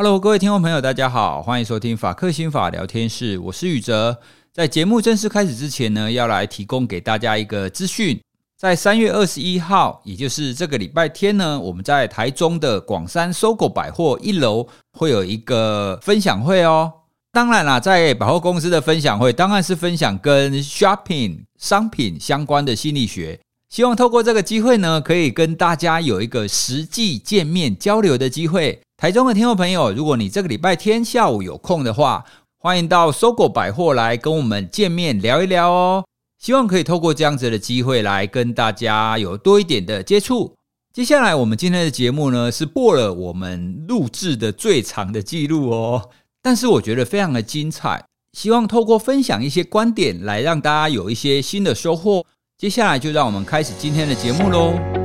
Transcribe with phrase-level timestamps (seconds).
[0.00, 4.16] Hello，各位听众朋友，大家好，欢迎收听法克心法聊天室，我是宇哲。
[4.52, 8.16] 在节目正式开始之前呢，要来提供给大家一个资讯，
[8.56, 16.92] 在三月二十一号，也就是这个礼拜天呢，我们在台中的广山 SOGO 百货一楼会有一个分享会哦。
[17.32, 23.40] 当然啦，在百货公司的分享会，当然是分享跟 shopping 商品相关的心理学。
[23.68, 28.80] 希望透过这个机会呢，可以跟大家有一个实际见面交流的机会。
[29.00, 32.24] 台中的听众朋友，如果你这个礼拜天下午有空的话，
[32.58, 36.04] 欢迎到搜狗百货来跟我们见面聊一聊哦。
[36.36, 40.52] 希望可以透过这样子的机会来跟大家有多一点的接触。
[40.92, 46.10] 接下来我们今天的节目呢，是破了我们录制的最长的记录哦，
[46.42, 48.04] 但是我觉得非常的精彩。
[48.32, 52.26] 希望透过分享一些观点来让大家有一些新的收获。
[52.56, 54.97] 接下来就让我们开始今天的节目喽。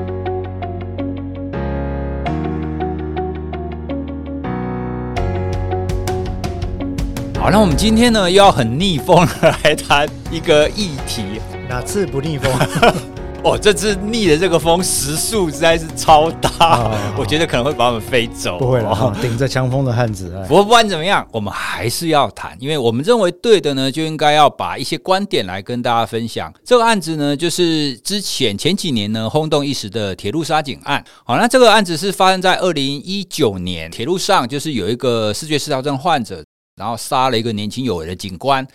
[7.43, 11.41] 好，那我们今天呢，又要很逆风来谈一个议题。
[11.67, 12.49] 哪次不逆风？
[13.43, 18.57] 哦，这次逆的这个风时速实在是超大，哦、 我觉得可能会把我们飞走。
[18.57, 20.41] 不会了，哦、顶着强风的汉子。
[20.47, 26.49] 不过不管怎么样，我们还是要谈，因为我们认为对的呢，就应该要把一些观点来跟大家分享。
[26.63, 31.03] 这个案子呢，就是之前前几年呢轰动一时的铁路杀警案。
[31.25, 36.41] 好，那这个案子是发生在二零一九年，铁路上就是有一个视觉失调症患者。
[36.75, 38.67] 然后杀了一个年轻有为的警官，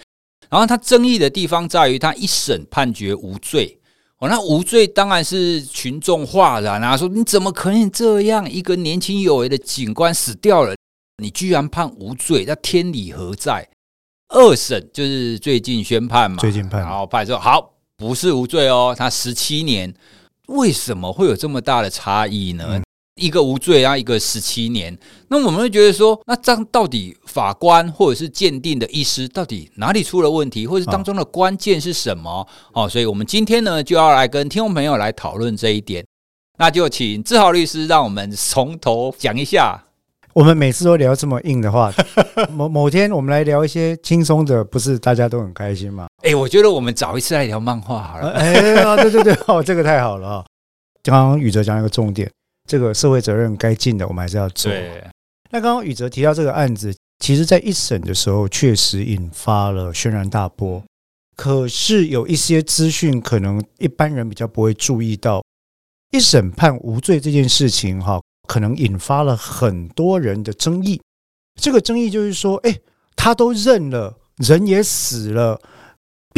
[0.48, 3.78] 然后他争议的地方在于他一审判决无罪。
[4.18, 8.50] 哦，那无罪当然是群众哗然啊，说你怎么可能这样？
[8.50, 10.74] 一个年轻有为的警官死掉了，
[11.22, 13.68] 你居然判无罪，那天理何在？
[14.28, 19.94] 二审就是最近宣判嘛，最近判，然后判说好，不是无罪哦，他十七年，
[20.48, 22.64] 为什么会有这么大的差异呢？
[22.68, 22.82] 嗯
[23.18, 24.96] 一个无罪啊，一个十七年。
[25.28, 32.46] 那我们会觉得说，那这样到底法官或者是鉴定的医师到底哪里出了问题，或者是当中的关键是什么？
[32.72, 36.04] 哦，所以我们今天呢就要来跟听众朋友来讨论这一点。
[36.58, 39.84] 那就请志豪律师让我们从头讲一下。
[40.34, 41.92] 我们每次都聊这么硬的话，
[42.50, 46.06] 某某天我们来聊一些轻松的，不是大家都很开心吗？
[46.22, 48.30] 哎，我觉得我们找一次来聊漫画好了。
[48.32, 48.52] 哎，
[49.02, 50.44] 对对对，哦，这个太好了啊！
[51.02, 52.30] 刚刚宇哲讲一个重点。
[52.68, 54.70] 这个社会责任该尽的，我们还是要做。
[54.70, 55.02] 对。
[55.50, 60.84] 那刚刚宇哲提到这个案子，其实在一审的时候确实引发了轩然大波。
[61.34, 65.42] 可是有一些资讯，可能一般人比较不会注意到。
[66.10, 71.00] 一审判无罪这件事情，哈，可能引发了很多人的争议。
[71.60, 72.78] 这个争议就是说，哎，
[73.14, 75.60] 他都认了，人也死了。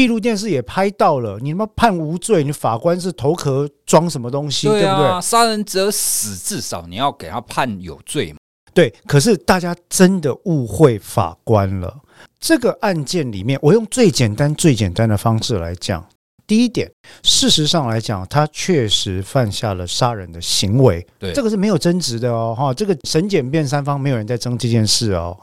[0.00, 4.66] 闭路电视也拍到了，你他妈判无罪，你法官是头壳装什么东西？
[4.66, 5.20] 对，啊、对不对？
[5.20, 8.38] 杀人者死，至少你要给他判有罪嘛。
[8.72, 11.94] 对，可是大家真的误会法官了。
[12.38, 16.02] 这个案件里面，我用最简单、最简单的方式来讲。
[16.46, 16.90] 第一点，
[17.22, 22.54] 事实上来讲，他确实犯下了杀人的行为，对，这个是没有争执的哦。
[22.58, 25.38] 哈，这个审检辩三方没有人在争这件事哦。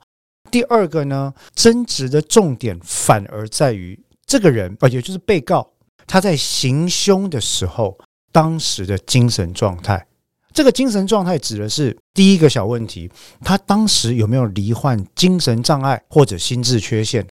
[0.50, 4.00] 第二个呢，争执的重点反而在于。
[4.28, 5.68] 这个人啊，也就是被告，
[6.06, 7.98] 他在行凶的时候，
[8.32, 10.06] 当时的精神状态。
[10.54, 13.10] 这个精神状态指的是第一个小问题，
[13.42, 17.26] 他当时有没有罹患精神障碍或者心智缺陷？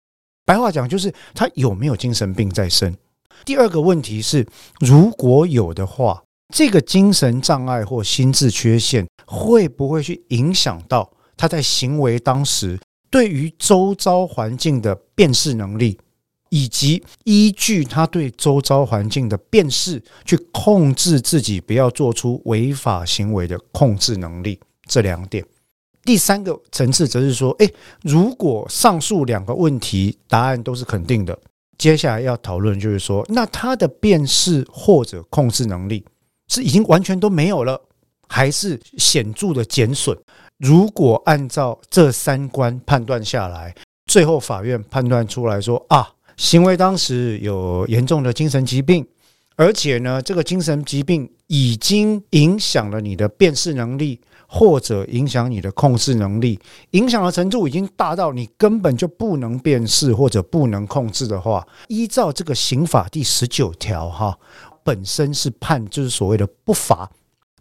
[0.47, 2.97] 白话讲就是他有没有精神病在身。
[3.45, 4.47] 第二个问题是，
[4.79, 6.23] 如果有的话，
[6.55, 12.79] 这个精神障碍或心智缺陷会不会去影响到他在行为当时
[13.11, 15.99] 对于周遭环境的辨识能力？
[16.55, 25.45] 以及依据他对周遭环境的辨识，去控制自己不要做出违法行为的控制能力，这两点。
[26.05, 31.37] 第三个层次则是说，诶，如果上述两个问题答案都是肯定的，
[31.77, 36.05] 接下来要讨论就是说，那他的辨识或者控制能力
[36.47, 37.81] 是已经完全都没有了，
[38.29, 40.17] 还是显著的减损？
[40.59, 43.75] 如果按照这三关判断下来，
[44.07, 46.14] 最后法院判断出来说啊。
[46.37, 49.07] 行为当时有严重的精神疾病，
[49.57, 56.59] 而且呢，这个精神疾病已经影响了你的辨识能力，或者影响你的控制能力，
[56.91, 64.37] 影响的程度已经大到你根本就不能辨识或者不能控制的话，依照这个刑法第十九条哈，
[64.83, 67.11] 本身是判就是所谓的不罚，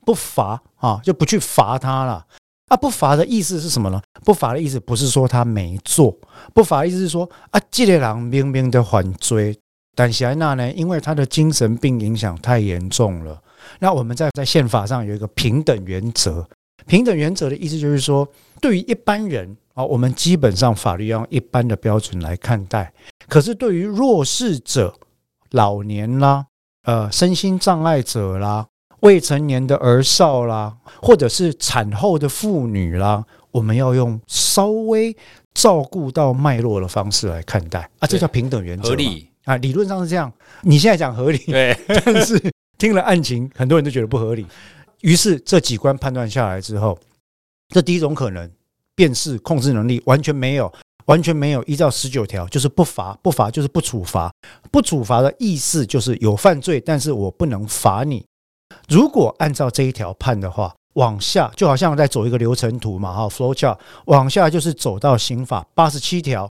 [0.06, 2.26] 不罚啊，就不去罚他了。
[2.69, 4.01] 啊，不罚的意思是什么呢？
[4.24, 6.15] 不罚的意思不是说他没做，
[6.54, 9.56] 不罚的意思是说啊，这个人明明的犯罪，
[9.95, 13.39] 但是那呢，因为他的精神病影响太严重了。
[13.80, 16.48] 那我们在在宪法上有一个平等原则，
[16.88, 18.27] 平等原则的意思就是说，
[18.60, 22.92] 对于一般人啊，我们基本上法律要用一般的标准来看待。
[23.27, 24.94] 可是对于弱势者、
[25.51, 26.45] 老年啦、
[26.83, 28.68] 呃身心障碍者啦、
[29.04, 35.16] 未成年的儿少啦，或者是产后的妇女啦，我们要用稍微
[35.54, 40.32] 照顾到脉络的方式来看待啊，这叫平等原则，合理啊，理论上是这样。
[40.62, 42.42] 你现在讲合理，对， 但是
[42.78, 44.48] 听了案情，很多人都觉得不合理。
[45.02, 46.98] 于是这几关判断下来之后，
[47.74, 48.50] 这第一种可能，
[48.96, 50.72] 便是控制能力完全没有，
[51.08, 54.34] 完全没有依照十九条，就是不罚，不罚就是不处罚，
[54.72, 58.26] 不处罚的意思就是有犯罪，但是我不能罚你。
[58.89, 66.50] 如果按照这一条判的话，往下就好像在走一个流程图嘛，哈，flow chart，往下就是走到刑法八十七条。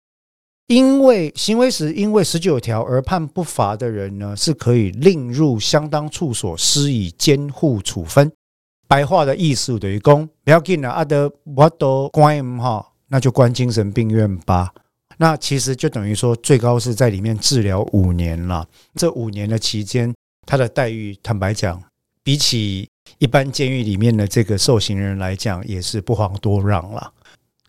[0.68, 8.30] 因为行为时因为十九条而判不罚的人呢，是可以另入相当处所施以监护处分。
[8.86, 14.74] 白话的意思等于讲，不要紧了，阿德我都关哈，那就关精神病院吧。
[15.18, 18.68] 那其实就等于说，最高是在里面治疗五年了。
[18.94, 20.14] 这五年的期间，
[20.46, 21.82] 他的待遇，坦白讲，
[22.28, 22.90] 比起
[23.20, 27.14] 一般监狱里面的这个受刑人来讲，也是不遑多让了。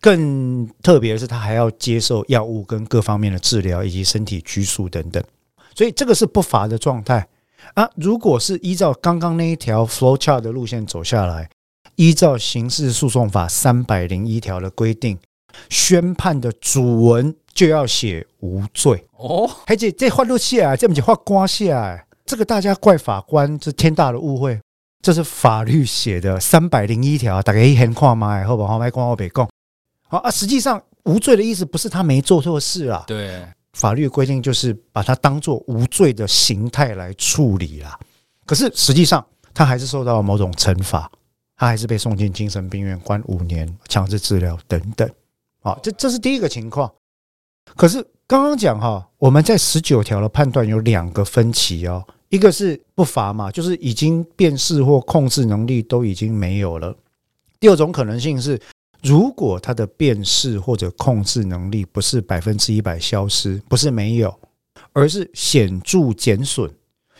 [0.01, 5.23] 更特别的是，他还要接受药物跟各方面的治疗，以及身体拘束等等，
[5.73, 7.25] 所以这个是不罚的状态
[7.73, 7.89] 啊。
[7.95, 11.49] 如果是依照刚刚那一条 flow chart 的路线走下来，
[11.95, 15.17] 依照刑事诉讼法三百零一条的规定，
[15.69, 19.49] 宣判的主文就要写无罪哦。
[19.67, 24.61] 而且这画录下来，这不是画刮下来，这个大家怪法官是天大的误会，
[25.01, 28.77] 这是法律写的三百零一条，大家一看看嘛，好不好？
[28.77, 29.49] 来，关我别讲。
[30.07, 33.03] 好啊，实际上无罪的意思不是他没做错事啊。
[33.07, 33.43] 对，
[33.73, 37.99] 法律规定就是把它当做无罪的形态来处理啦。
[38.45, 41.11] 可是实际上他还是受到了某种惩罚，
[41.55, 45.09] 他还是被送进精神病院关五年，强制治疗等等。
[45.63, 46.93] 好，这这是第一个情况。
[47.75, 56.95] 可是刚刚讲哈，我们在十九条的判断有两个分歧哦，一个是不罚嘛，就是已经辨识或控制能力都已经没有了。
[57.59, 58.59] 第二种可能性是。
[59.01, 64.37] 如果他的辨识或者控制能力不是百分之一百消失，不是没有，
[64.91, 66.69] 而是显著减损，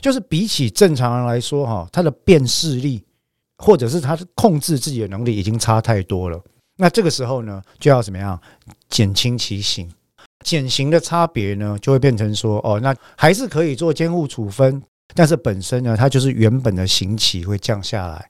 [0.01, 3.01] 就是比起正常人来说，哈，他的辨识力
[3.59, 6.43] 或者是他控制自己的能力已经差太多了。
[6.75, 8.37] 那这个时候呢，就要怎么样
[8.89, 9.89] 减轻其刑？
[10.43, 14.83] 减刑的差别呢，就会变成说，哦，那还是可以做监护处分，
[15.15, 18.29] 但是本身呢，它就是原本的刑期会降下来。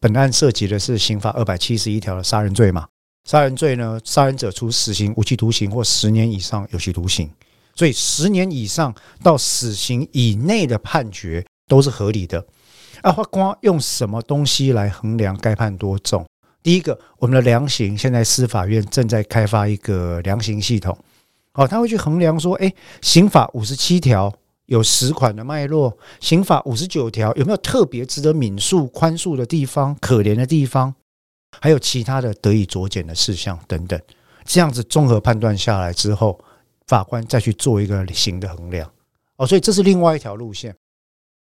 [0.00, 2.86] 本案涉及的是刑法二百七十一条的杀人罪嘛？
[3.24, 7.28] 杀人罪呢，杀人者处死刑、无期徒刑或十年以上有期徒刑，
[7.74, 12.46] 所以十年以上到死刑以内的判决都是合理的。
[13.02, 16.24] 啊，法官用什么东西来衡量该判多重？
[16.62, 20.96] 第一个，我们的量刑现在司法院正在开发一个量刑系统，
[21.54, 24.32] 哦，他会去衡量说，诶，刑法五十七条。
[24.68, 30.94] 有十款的脉络，刑法五十九条有没有特别值得敏恕、宽恕的地方、可怜的地方？
[31.60, 33.98] 还有其他的得以酌减的事项等等，
[34.44, 36.38] 这样子综合判断下来之后，
[36.86, 38.88] 法官再去做一个刑的衡量。
[39.36, 40.74] 哦，所以这是另外一条路线。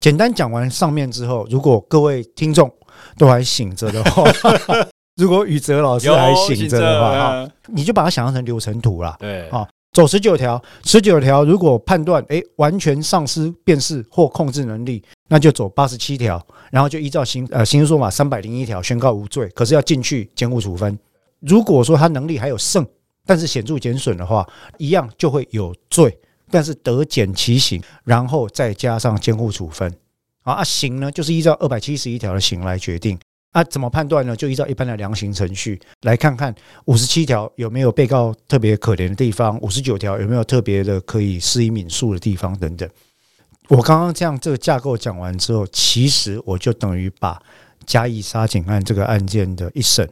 [0.01, 2.69] 简单讲完上面之后，如果各位听众
[3.17, 4.25] 都还醒着的话，
[5.15, 9.17] 如果宇哲老师还醒着的话，你就把它想象成流程图啦。
[9.21, 9.69] 对，啊。
[9.93, 20.99] 走十九条，十九条如果判断诶完全丧失辨识或控制能力，那就走八十七条，然后就依照刑呃刑事诉讼法三百零一条宣告无罪，可是要进去监护处分。
[21.41, 22.87] 如果说他能力还有剩，
[23.27, 26.19] 但是显著减损的话，一样就会有罪，
[26.51, 29.95] 但是得减其刑，然后再加上监护处分。
[30.43, 33.19] 啊刑呢就是依照二百七十一条的刑来决定。
[33.53, 34.35] 啊，怎么判断呢？
[34.35, 36.55] 就依照一般的量刑程序来看看
[36.87, 42.89] 五十七条有没有被告特别可怜的地方，五十九条有没有特别的可以施以敏恕的地方等等。
[43.69, 47.41] 我刚刚这样这个架构讲完之后，其实我就等于把
[47.87, 50.09] 嘉义杀警案这个案件的一审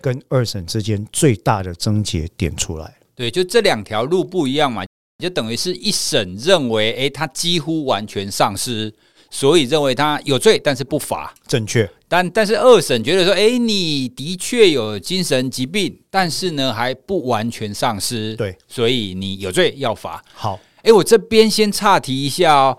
[0.00, 2.94] 跟二审之间最大的症结点出来。
[3.14, 4.84] 对，就这两条路不一样嘛，
[5.18, 8.94] 就等于是一审认为，诶，他几乎完全丧失。
[9.28, 11.90] 所以认为他有罪，但是不罚，正确。
[12.08, 20.22] 但但是二审觉得说，哎，你的确有精神疾病，但是呢还不完全丧失，对，所以你有罪要罚。
[20.32, 22.78] 好，哎，我这边先岔题一下哦。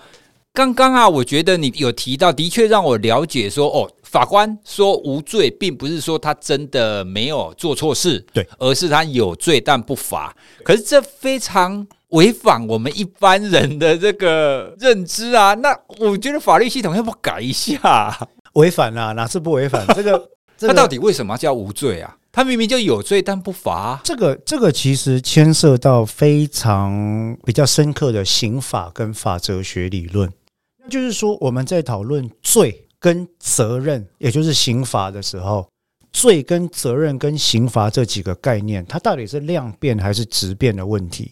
[0.53, 10.36] 刚刚啊，我觉得你有提到，的确让我了解说，哦，法官说无罪，并不是说他真的没有做错事，对，而是他有罪但不罚。
[10.63, 11.88] 可是这非常。
[12.12, 18.17] 违反我们一般人的这个认知啊，那我觉得法律系统要不要改一下？
[18.57, 19.85] 违反啊，哪次不违反？
[19.95, 22.17] 这 个这个、他到底为什么叫无罪啊？
[22.31, 24.01] 他明明就有罪，但不罚、啊。
[24.03, 30.31] 这个这个其实牵涉到非常比较深刻的刑法跟法哲学理论。
[30.79, 35.67] 那就是说，我们在讨论罪跟责任，也就是刑罚的时候，
[36.11, 41.31] 罪跟责任跟刑罚这几个概念，它到底是量变还是质变的问题？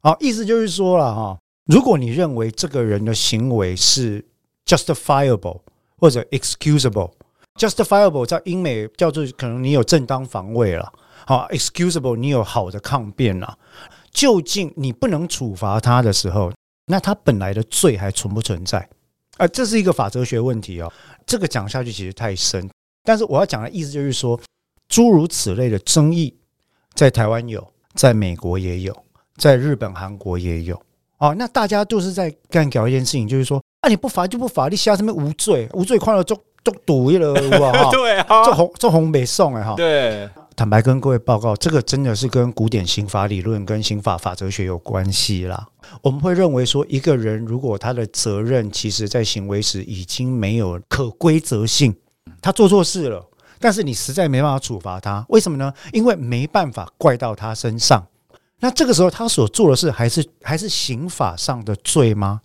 [0.00, 4.24] 好，意思就是说了哈，如果你认为这个人的行为是
[4.66, 5.60] justifiable
[5.98, 10.92] 或者 excusable，justifiable 在英美叫做可能你有正当防卫了，
[11.26, 13.58] 好，excusable 你有好的抗辩了，
[14.10, 16.52] 究竟你不能处罚他的时候，
[16.86, 18.88] 那他本来的罪还存不存在？
[19.38, 20.92] 啊，这是一个法哲学问题哦。
[21.26, 22.68] 这个讲下去其实太深。
[23.04, 24.40] 但是我要讲的意思就是说，
[24.88, 26.34] 诸如此类的争议，
[26.94, 28.96] 在台湾有，在美国也有，
[29.36, 30.80] 在日本、韩国也有。
[31.18, 35.68] 哦，那大家都是在干搞一件事情，就是说，啊，你不罚就不罚，你瞎什么无罪？
[35.72, 37.88] 无罪快乐就就赌了， 哇。
[37.92, 39.74] 对啊，这红这红没送哎哈。
[39.76, 45.68] 对，坦白跟各位报告，这个真的是跟古典刑法理论跟刑法法哲学有关系啦。
[46.02, 51.94] 我们会认为说，一个人如果他的责任，其实在行为时已经没有可归责性。
[52.42, 53.24] 他做错事了，
[53.60, 55.72] 但是你实在没办法处罚他，为什么呢？
[55.92, 58.04] 因为没办法怪到他身上。
[58.58, 62.40] 那这个时候他所做的事还是还是刑法上的罪吗？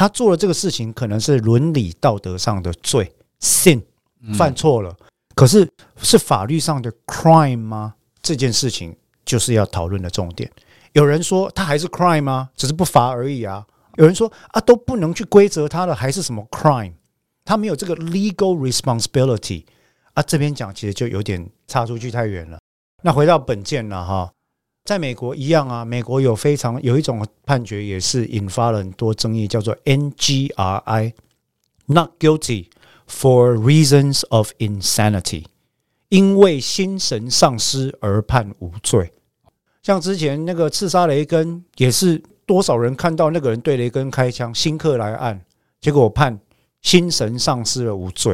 [0.00, 3.82] 他做了这个事情可能是伦理道德上的罪，sin
[4.32, 4.96] 犯错了，
[5.34, 7.96] 可是是法律上的 crime 吗？
[8.22, 10.50] 这件事情就是要讨论的重点。
[10.92, 12.48] 有人说他还是 crime 吗？
[12.56, 13.66] 只是不罚而已啊。
[13.96, 16.94] 有人说啊，都不能去规责他了，还是什么 crime？
[17.44, 19.66] 他没有这个 legal responsibility
[20.14, 22.58] 啊，这边讲其实就有点差出去太远了。
[23.02, 24.32] 那回到本件了哈，
[24.84, 31.12] 在美国一样啊，美国有非常有一种判决也是引发了很多争议，叫做 NGRI，not
[32.18, 32.66] guilty
[33.08, 35.44] for reasons of insanity，
[36.08, 39.12] 因为心神丧失而判无罪。
[39.82, 45.44] 像之前那个刺杀雷根，也是多少人看到那个人对雷根开枪，辛克莱案，
[45.80, 46.40] 结果判。
[46.82, 48.32] 心神丧失了无罪，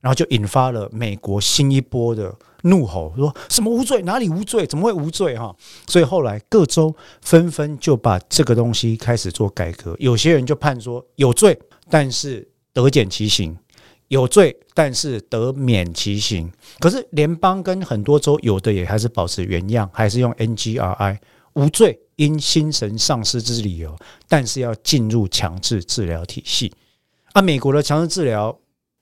[0.00, 4.02] 然后就引发了美国新一波的怒吼，说什么无罪？
[4.02, 4.66] 哪里无罪？
[4.66, 5.36] 怎么会无罪？
[5.38, 5.54] 哈！
[5.86, 9.94] 所以后来各州纷纷就把这个东西开始做改革。
[9.98, 13.54] 有些人就判说有罪，但是得减其刑；
[14.08, 16.50] 有罪，但是得免其刑。
[16.80, 21.18] 可是联邦跟很多州有的也还是保持原样，还是用 NGRI
[21.54, 23.96] 无罪，因心神丧失之理由，
[24.28, 26.72] 但是要进入强制治疗体系。
[27.34, 28.58] 那、啊、美国的强制治疗，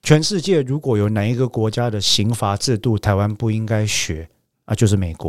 [0.07, 4.29] 全世界如果有哪一个国家的刑罚制度，台湾不应该学
[4.65, 5.29] 啊，就是美国。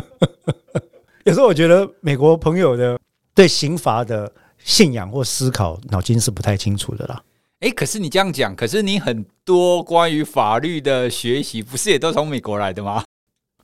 [1.24, 3.00] 有时候我觉得美国朋友的
[3.34, 7.22] 对刑罚的信仰或思考，脑筋是不太清楚的啦。
[7.60, 13.02] 哎、欸，可是你这样讲，可是你很多关于法律的学习，不是也都从美国来的吗？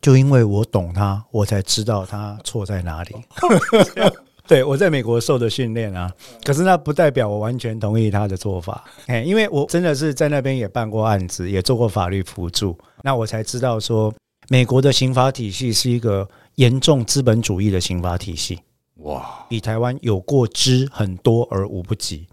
[0.01, 3.15] 就因为我懂他，我才知道他错在哪里。
[4.49, 6.11] 对，我在美国受的训练啊，
[6.45, 14.15] 可是那不代表我完全同意他的做法，哎，因为我真的是在那边也办过案子，也做过法律辅助，那我才知道说，
[14.49, 18.61] 美国的刑法体系是一个严重资本主义的刑法体系，
[18.99, 22.27] 哇，比台湾有过之很多而无不及。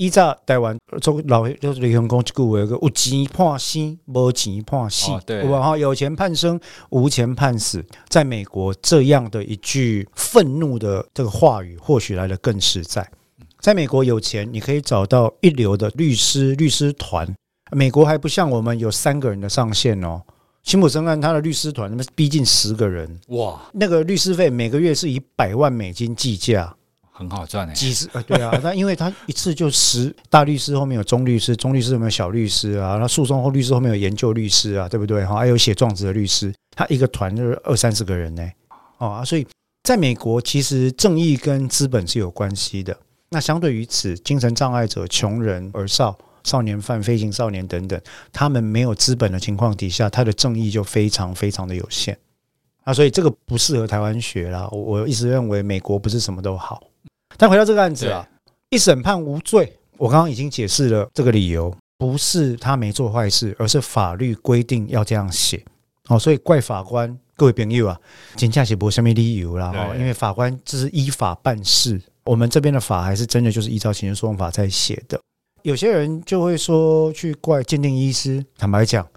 [0.00, 5.60] 依照台湾从老就是李鸿公一句话，有个有钱判生，无钱判死，对吧？
[5.60, 7.84] 哈，有钱判生，无钱判死。
[8.08, 13.06] 在美国，这样的一句愤怒的这个话语，或许来的更实在。
[13.58, 17.28] 在美国，有钱你可以找到一流的律师、律师团。
[17.70, 20.22] 美国还不像我们有三个人的上限哦。
[20.62, 26.74] 辛普森案他的律师团，那么逼近十个人，哇，那个律师费每个月是以百万美金计价。
[27.20, 35.22] 很好赚的，几十呃，对啊， 那因为他一次就十大律师，后面有中律师，中律师后面有小律师啊，那诉讼后律师后面有研究律师啊，对不对？
[35.26, 38.42] 哈，还有写状子的律师，他一个团就是二三十个人呢，
[38.96, 39.46] 哦，所以
[39.82, 42.96] 在美国，其实正义跟资本是有关系的。
[43.28, 48.00] 那相对于此，精神障碍者、穷人、儿少、少年犯、飞行少年等等，
[48.32, 52.18] 他们没有资本的情况底下，他的正义就非常非常的有限
[52.84, 54.66] 啊，所以这个不适合台湾学啦。
[54.70, 56.82] 我一直认为美国不是什么都好。
[57.40, 58.28] 但回到这个案子啊，
[58.68, 59.72] 一审判无罪。
[59.96, 65.64] 我刚刚已经解释了这个理由，不是他没做坏事，而是法律规定要这样写。
[66.08, 67.98] 哦，所以怪法官，各位朋友啊，
[68.36, 69.72] 请假写不下面理由啦。
[69.74, 75.18] 哦，因为法官这是依法办事，我们这边的法还是真的就是依照刑事诉讼法在写的。
[75.62, 79.08] 有些人就会说去怪鉴定医师，坦白讲，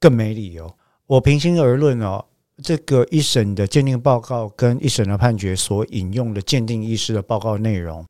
[0.00, 0.74] 更没理由。
[1.06, 2.24] 我平心而论哦。
[2.62, 8.04] 这个一审的鉴定报告跟一审的判决所引用的鉴定医师的报告内容，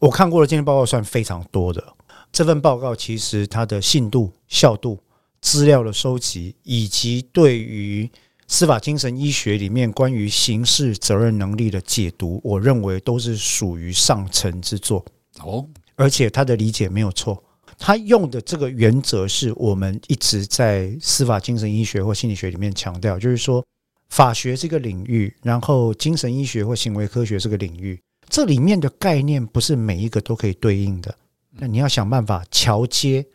[0.00, 1.82] 我看过的鉴定报告算非常多的。
[2.30, 4.98] 这份报告其实它的信度、效度
[5.40, 8.10] 资料的收集，以及对于
[8.46, 15.02] 司法精神医学里面关于刑事责任能力的解读，我认为都是属于上乘之作
[15.40, 15.66] 哦。
[15.96, 17.42] 而且他的理解没有错，
[17.78, 23.64] 他用的这个原则是我们一直在司法精神医学或心理学里面强调，就是说
[24.08, 31.14] 法学这个领域，然后精神医学或行为科学这个领域，这里面的概念不是每一个都可以对应的。
[31.60, 33.26] 那你要想办法桥接，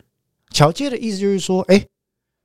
[0.50, 1.84] 桥接的意思就是说，哎，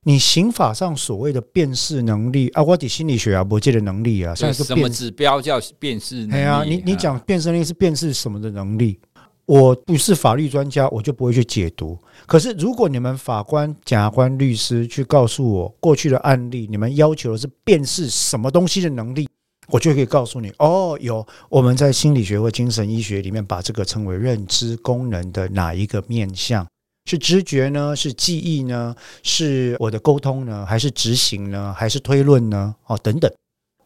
[0.06, 6.34] 你刑法上所谓的辨识能力啊，我的心理学啊，逻辑的能力啊，像是什么指标叫辨识能力？
[6.34, 9.00] 哎呀，你你讲辨识能力是辨识什么的能力？
[9.50, 11.98] 我不是法律专家，我就不会去解读。
[12.28, 19.28] 可是，如果你们法官、检察官、律师去告诉我过去的案例，你们要求的是辨识什么东西的能力，
[19.70, 26.64] 我就可以告诉你：哦，有我们在心理学或精神医学里面把这个称为认知功能的哪一个面向？
[27.10, 27.96] 是知觉呢？
[27.96, 28.96] 是记忆呢？
[29.24, 30.64] 是我的沟通呢？
[30.64, 31.74] 还是执行呢？
[31.76, 32.76] 还是推论呢？
[32.86, 33.32] 哦，等等，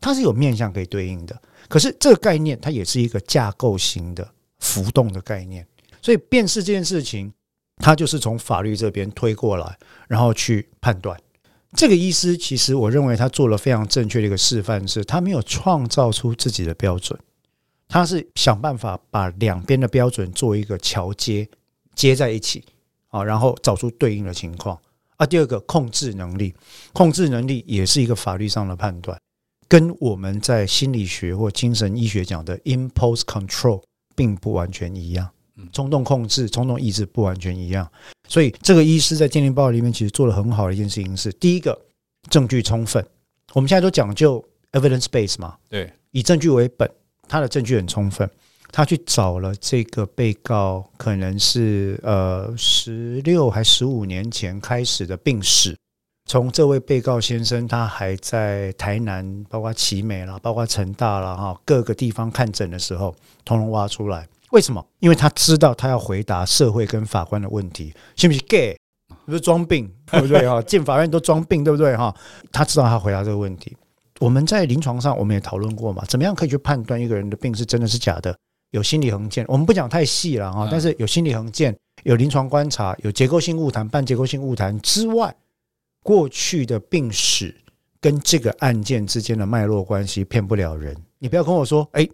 [0.02, 1.42] 它是有面向可以对应的。
[1.70, 4.30] 可是这个概念，它也是一个架构型的。
[4.64, 5.68] 浮动的概念，
[6.02, 7.32] 所以辨识这件事情，
[7.78, 9.78] 它就是从法律这边推过来，
[10.08, 11.20] 然后去判断。
[11.76, 17.20] 这个医师其实我认为他做了非常正确的一个示范，是他没有创造出自己的标准，
[17.90, 21.50] 他是想办法把两边的标准做一个桥接，
[21.94, 22.64] 接在一起
[23.10, 24.80] 啊，然后找出对应的情况。
[25.18, 26.56] 啊，第二个控制能力，
[26.94, 29.20] 控制能力也是一个法律上的判断，
[29.68, 33.84] 跟我们在心理学或精神医学讲的 impulse control。
[34.16, 35.30] 并不完全一样，
[35.72, 37.90] 冲动控制、冲动抑制不完全一样，
[38.28, 41.80] 所以这个医师在鉴定报告里面其实做了很好的一件事情是：第一个，
[42.30, 43.06] 证据充分。
[43.54, 46.90] 我们现在都讲究 evidence base 嘛，对，以证据为本，
[47.28, 48.30] 他的证据很充分，
[48.72, 55.78] 他去找了这个被告可能是呃十六还十五年前开始的病史。
[56.26, 63.14] 从这位被告先生，他还在台南，包括奇美啦，包括成大啦，哈，各个地方看诊的时候，
[63.44, 64.28] 通通挖出来。
[64.52, 64.84] 为什么？
[65.00, 68.78] 因为他知道他要回答社会跟法官的问题，是不是 gay？
[69.26, 70.48] 不是装病，对不对？
[70.48, 71.96] 哈，进法院都装病，对不对？
[71.96, 72.14] 哈，
[72.52, 73.76] 他知道他回答这个问题。
[74.20, 78.36] 我们在临床上，我们也讨论过嘛，怎么样可以去判断一个人的病是真的是假的？
[78.72, 85.34] 有心理横见，我们不讲太细了哈，但是有心理横见，有临床观察，有结构性误谈、半结构性误谈之外。
[86.04, 87.56] 过去的病史
[88.00, 90.96] 跟这个案件之间的脉络关系骗不了人。
[91.18, 92.08] 你不要跟我说，哎，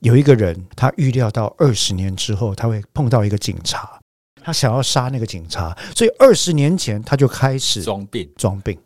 [0.00, 4.00] 有一个人他预料到二十年之后他会碰到一个警察，
[4.42, 8.78] 他想要杀那个警察，所以二十年前他就开始装病装病。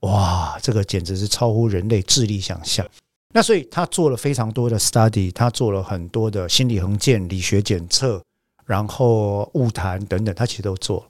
[0.00, 2.86] 哇，这个简直是超乎人类智力想象。
[3.32, 8.22] 那所以他做了非常多的 study，他做了很多的心理横件、理学检测，
[8.64, 11.04] 然后物谈等等，他其实都做。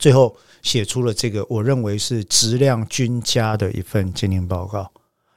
[0.00, 4.90] 最后写出了这个我认为是质量均佳的一份鉴定报告。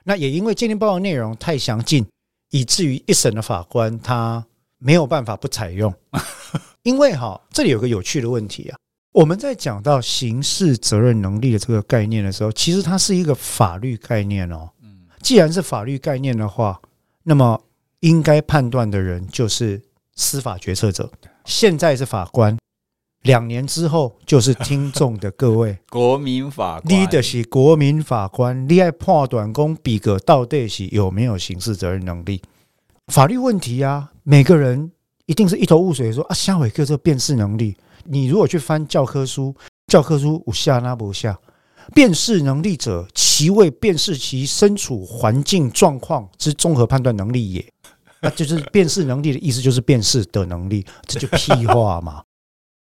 [0.06, 2.06] 那也因为鉴定报告内容太详尽，
[2.50, 4.44] 以至于一审的法官他
[4.80, 5.94] 没有办法不采用。
[6.84, 8.78] 因为哈，这里有个有趣的问题啊，
[9.12, 14.70] 我们在讲到刑事责任能力的这个概念的时候，其实它是一个法律概念哦。
[15.22, 16.82] 既然是法律概念的话，
[17.24, 17.62] 那么
[18.02, 19.82] 应该判断的人就是
[20.16, 21.10] 司法决策者。
[21.46, 22.58] 现在是法官。
[23.24, 32.42] 两年之后就是听众的各位 国民法官，你的是国民法官，你爱判断公比格到底是有没有刑事责任能力？
[33.08, 34.92] 法律问题啊，每个人
[35.26, 39.56] 一定是一头雾水说，说啊，下回个这辨识能力，你如果去翻教科书，
[39.88, 41.38] 教科书无下那不下，
[41.94, 47.66] 辨识能力者，其为辨识其身处环境状况之综合判断能力也。
[48.22, 52.22] 那就是辨识能力的意思，就是辨识的能力，这就屁话嘛。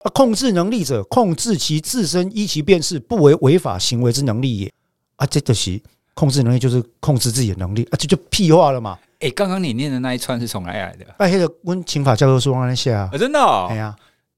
[0.01, 4.73] 啊，控制能力者，控制其自身依其便是不为违法行为之能力也。
[5.17, 5.81] 啊，这就是
[6.15, 8.99] 控制能力，就是控制自己的能力啊，这就屁话了嘛。
[9.21, 11.05] 哎、欸，刚刚你念的那一串是从哪来的？
[11.19, 13.67] 哎，那个温刑法教科书往那下啊，真的、哦？
[13.69, 13.95] 哎呀，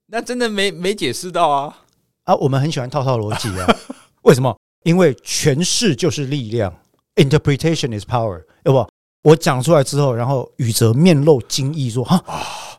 [0.09, 1.79] 那真的没没解释到啊。
[2.25, 3.67] 啊，我们很喜欢套套逻辑啊。
[4.23, 4.57] 为什么？
[4.83, 6.75] 因为诠释就是力量
[7.15, 8.89] ，interpretation is power，要不？
[9.23, 12.21] 我讲出来之后，然后宇哲面露惊异说：“哈，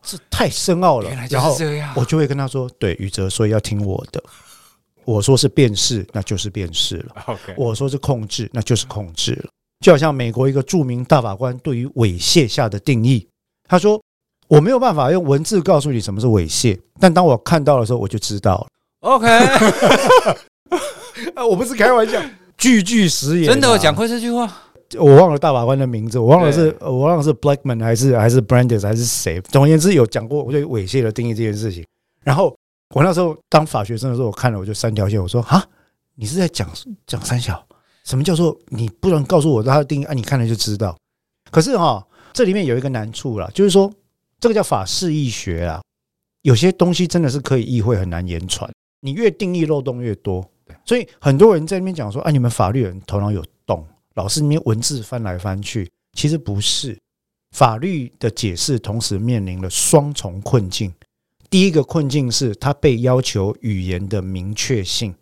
[0.03, 1.57] 这太深奥了。”然后
[1.95, 4.21] 我就会跟他说：“对，宇哲，所以要听我的。
[5.05, 7.37] 我说是辨识，那就是辨识了。
[7.57, 9.49] 我说是控制，那就是控制了。
[9.83, 13.27] 就好像美国一个著名大法官对于猥亵下的定义，
[13.67, 14.01] 他说：
[14.47, 18.67] 我没有办法用文字告诉你什么是猥亵，但当我看到的时候，我就知道了。
[19.01, 19.27] ”OK，
[21.35, 22.17] 啊，我不是开玩笑，
[22.57, 23.51] 句句实言。
[23.51, 24.49] 真的，我讲过这句话。
[24.99, 29.39] 我忘了大法官的名字，我忘了是，我忘了是 Blackman 还是还是 Brandeis 还是谁。
[29.41, 31.85] 总而言之，有讲过我对猥亵的定义这件事情。
[32.21, 32.55] 然后
[32.95, 35.63] 我那时候当法学生的时候，我看了我就三条线，我说啊，
[36.15, 36.69] 你是在讲
[37.05, 37.65] 讲三小？
[38.03, 40.03] 什么叫做你不能告诉我他的定义？
[40.05, 40.97] 啊，你看了就知道。
[41.51, 43.91] 可是哈、哦，这里面有一个难处啦，就是说
[44.39, 45.81] 这个叫法释易学啊，
[46.41, 48.69] 有些东西真的是可以意会，很难言传。
[48.99, 50.45] 你越定义漏洞越多，
[50.85, 56.97] 所以很多人在那边讲说：“啊，你们法律人头脑有洞，老是那边文字翻来翻去。”其实不是，
[57.51, 60.93] 法律的解释同时面临了双重困境。
[61.49, 65.13] 第一个困境是它被要求语言的明确性，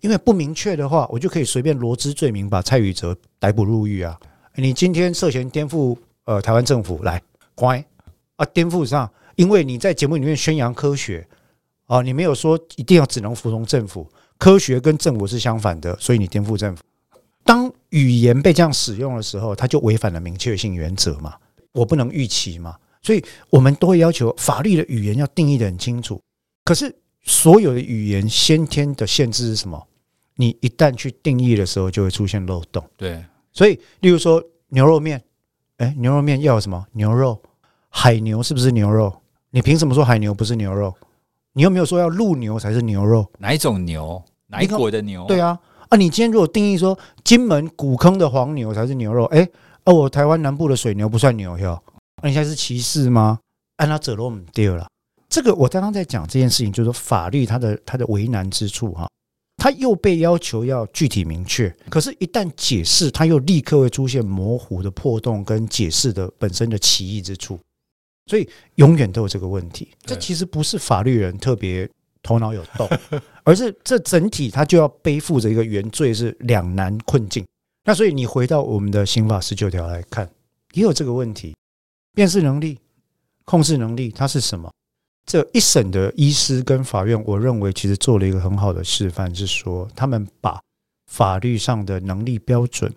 [0.00, 4.18] 因为不明确的话，我就可以随便罗织罪名把蔡宇哲逮捕入狱啊！
[4.56, 7.22] 你今天涉嫌颠覆呃台湾政府，来
[7.54, 7.84] 乖
[8.36, 11.26] 啊，颠覆上，因为你在节目里面宣扬科学。
[11.86, 16.82] 啊，你没有说一定要只能服从政府，科学跟政府是相反的，所以你颠覆政府。
[17.44, 21.34] 当语言被这样使用的时候，它就违反了明确性原则嘛，
[21.72, 26.20] 我不能预期嘛，所以我们都会要求法律的语言要定义得很清楚。
[26.64, 29.86] 可是所有的语言先天的限制是什么？
[30.36, 32.82] 你一旦去定义的时候，就会出现漏洞。
[32.96, 35.22] 对，所以例如说牛肉面，
[35.76, 36.86] 哎，牛肉面要有什么？
[36.92, 37.40] 牛肉，
[37.90, 39.12] 海牛是不是牛肉？
[39.50, 40.94] 你凭什么说海牛不是牛肉？
[41.52, 43.30] 你又没有说要陆牛才是牛肉？
[43.38, 44.22] 哪一种牛？
[44.46, 45.26] 哪一国的牛？
[45.26, 45.58] 对啊，
[45.92, 49.46] 啊，你今天如果定义说金门古坑的黄牛才是牛肉，哎，
[49.84, 51.78] 哦，我台湾南部的水牛不算牛哟？
[52.22, 53.38] 那你现在是歧视吗？
[53.76, 54.88] 按他折落唔掉了。
[55.28, 59.06] 这个我刚刚在讲这件事情，就是说法律它的它的为难之处哈，
[59.58, 67.58] 它又被要求要具体明确，可是，一旦解释，它又立刻会出现模糊的破洞跟解释的本身的歧义之处。
[68.30, 71.86] 所以永远都有这个问题，这其实不是法律人特别
[72.22, 72.88] 头脑有洞，
[73.44, 77.46] 而是这整体他就要背负着一个原罪，是两难困境。
[77.84, 80.30] 那所以你回到我们的刑法十九条来看，
[80.72, 81.56] 也有这个问题：
[82.14, 82.78] 辨识能力、
[83.44, 84.72] 控制能力，它是什么？
[85.26, 90.60] 这一审的医师跟法院，我认为其实做了一个很好的示范，是说他们把
[91.10, 92.92] 法律上的能力标准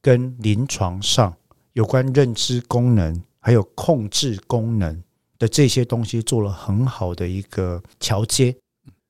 [0.00, 1.36] 跟临床上
[1.72, 3.22] 有关认知功能。
[3.42, 5.02] 还有控制功能
[5.40, 8.54] 的这些东西做了很好的一个桥接，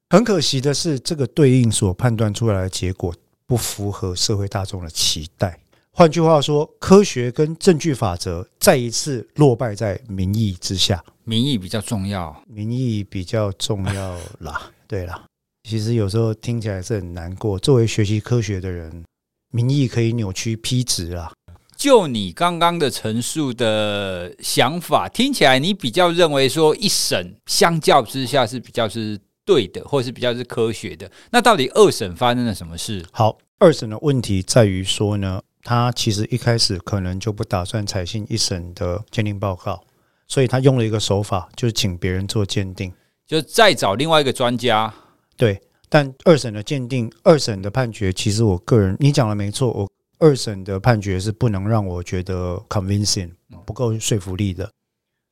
[0.09, 3.15] 很可惜的是，这个对应所判断出来的结果
[3.47, 5.59] 不符合社会大众的期待。
[5.93, 11.05] 换句话说，科学跟证据法则再一次落败在民意之下。
[11.25, 14.71] 民意比较重要，民意比较重要啦。
[14.87, 15.25] 对啦，
[15.69, 17.59] 其实有时候听起来是很难过。
[17.59, 19.05] 作为学习科学的人，
[19.53, 21.33] 民意可以扭曲批值啦。
[21.81, 31.11] 就你刚刚的陈述的想法，听起来你比较认为说一审相较之下是比较是对的，或是比较是科学的。
[31.31, 33.03] 那到底二审发生了什么事？
[33.13, 39.83] 好，二审的问题在于说呢，他其实一开始可能就不打算采信一审的鉴定报告，
[40.29, 42.93] 所以他用了一个手法，就是请别人做鉴定，
[43.27, 44.93] 就再找另外一个专家。
[45.35, 49.91] 对，但二审的鉴定，二审的判决，其实我个人你讲的没错，我。
[50.21, 53.31] 二审的判决是不能让我觉得 convincing
[53.65, 54.71] 不够说服力的。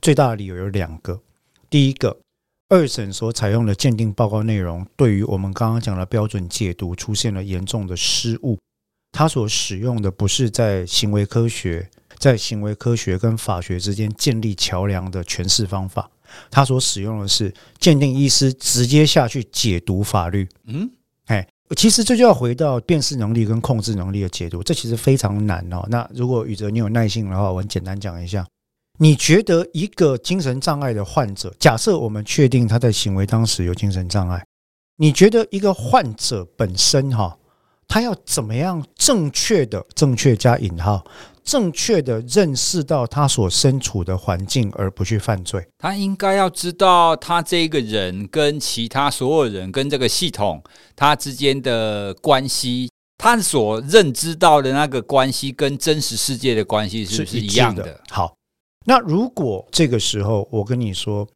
[0.02, 1.20] 最大的理由有两个：
[1.68, 2.18] 第一个，
[2.70, 8.58] 二审所采用的鉴定报告内容，对于我们刚刚讲的标准解读出现了严重的失误。
[9.12, 16.10] 他所使用的不是在行为科学、在行为科学跟法学之间建立桥梁的诠释方法，
[16.50, 20.48] 他所使用的是鉴定医师直接下去解读法律。
[20.64, 20.90] 嗯。
[21.76, 25.86] 其实这就要回到辨识能力跟控制能力的解读，这其实非常难哦。
[25.90, 28.46] 那如果宇哲你有耐心的话，我很简单讲一下。
[29.00, 34.44] 你觉得一个精神障碍的患者，假设我们确定他在行为当时有精神障碍，
[34.96, 37.38] 你觉得一个患者本身哈，
[37.86, 41.04] 他要怎么样正确的正确加引号？
[41.48, 45.66] 正确的认识到他所身处的环境，而不去犯罪。
[45.78, 50.62] 他应该要知道，他这个人跟其他所有人跟这个系统
[50.94, 57.82] 他之间的关系，他所认知到的那个关系，跟真实世界的关系是不是一样的？
[57.82, 58.00] 的。
[58.10, 58.36] 好，
[58.84, 61.26] 那如果这个时候我跟你说，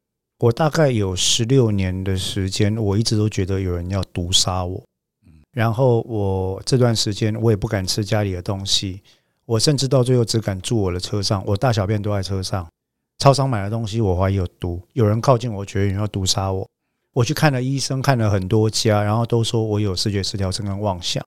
[0.41, 4.85] 我大概有十六年的时间，我一直都觉得有人要毒杀我，
[5.53, 9.01] 然后我这段时间我也不敢吃家里的东西。
[9.53, 12.67] 我甚至到最后只敢住我的车上，我大小便都在车上。
[13.19, 16.67] 超商买的东西我怀疑有毒，有人靠近我，觉得有人要毒杀我。
[17.13, 21.23] 我去看了医生，看了很多家，然后都说我有视觉失调症跟妄想。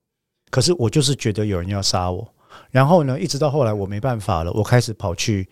[0.50, 2.28] 可是我就是觉得有人要杀我。
[2.72, 5.48] 然后呢，一直到后来我没办法了，我开始跑去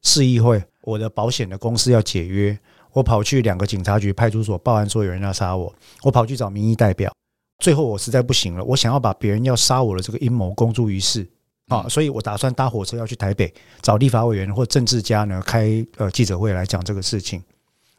[0.00, 2.58] 市议会，我的保险的公司要解约，
[2.94, 5.70] 我跑去两个警察局、派出所报案说有人要杀我，
[6.02, 7.12] 我跑去找民意代表。
[7.58, 11.28] 最后我实在不行了，我想要把别人要杀我的这个阴谋公诸于世。
[11.68, 17.42] 啊，所以我打算搭火车要去台北找立法委员或政治家呢，开呃记者会来讲这个事情。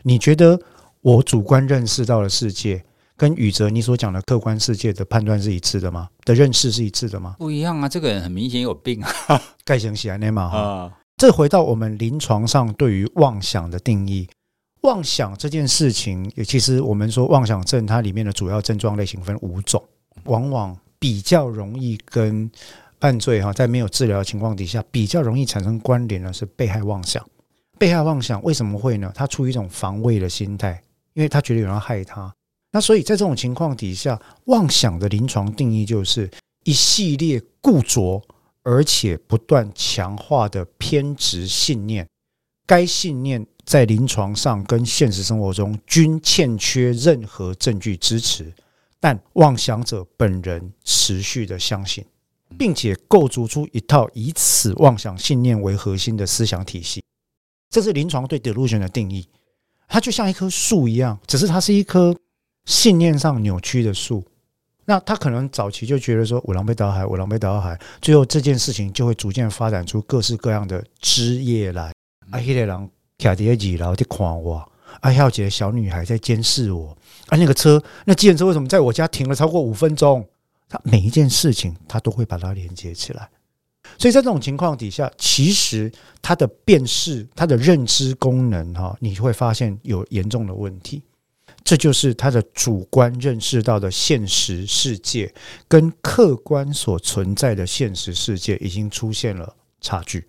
[0.03, 0.59] 你觉得
[1.01, 2.83] 我主观认识到的世界
[3.17, 6.09] 跟宇哲你所讲的客观世界的判断是一致的吗？
[6.25, 7.35] 的认识是一致的吗？
[7.39, 10.57] 不一样啊，这个人很明显有病啊，盖想起来那嘛哈。
[10.59, 14.27] 啊，这回到我们临床上对于妄想的定义，
[14.81, 19.81] 妄想这件事情，也其实我们说妄想症，它里面的主要症状类型分五种，
[20.25, 22.51] 往往比较容易跟
[22.99, 27.23] 犯罪哈，在没有治疗的情况底下，比较容易产生关联的是被害妄想。
[27.77, 29.11] 被害妄想为什么会呢？
[29.13, 30.81] 他出于一种防卫的心态，
[31.13, 32.33] 因为他觉得有人要害他。
[32.71, 36.29] 那所以在这种情况底下，妄想的临床定义就是
[36.63, 38.21] 一系列固着
[38.63, 42.07] 而且不断强化的偏执信念。
[42.65, 48.51] 该信念在临床上跟现实生活中均欠缺任何证据支持，
[48.99, 52.03] 但妄想者本人持续的相信。
[52.57, 57.03] 并且构筑出一套以此妄想信念为核心的思想体系，
[57.69, 59.27] 这是临床对 delusion 的定义。
[59.87, 62.15] 它就像一棵树一样，只是它是一棵
[62.65, 64.23] 信念上扭曲的树。
[64.87, 71.91] 那他可能早期就觉得说“我狼狈倒海，我狼狈倒海”，最后这件事情就会逐渐发展出各式各样的枝叶来。
[72.29, 74.57] 啊，那个人卡在二楼在看我，
[75.01, 76.95] 啊，还有几个小女孩在监视我。
[77.27, 80.23] 啊，那个车，那计程车为什么在我家停了超过五分钟？
[80.67, 83.29] 他每一件事情，他都会把它连接起来，
[83.97, 91.01] 所以在这种情况底下，其实他的辨识、他的认知功能，哈，你会发现有严重的问题。
[91.63, 95.33] 这就是他的主观认识到的现实世界，
[95.67, 100.27] 跟客观所存在的现实世界已经出现了差距。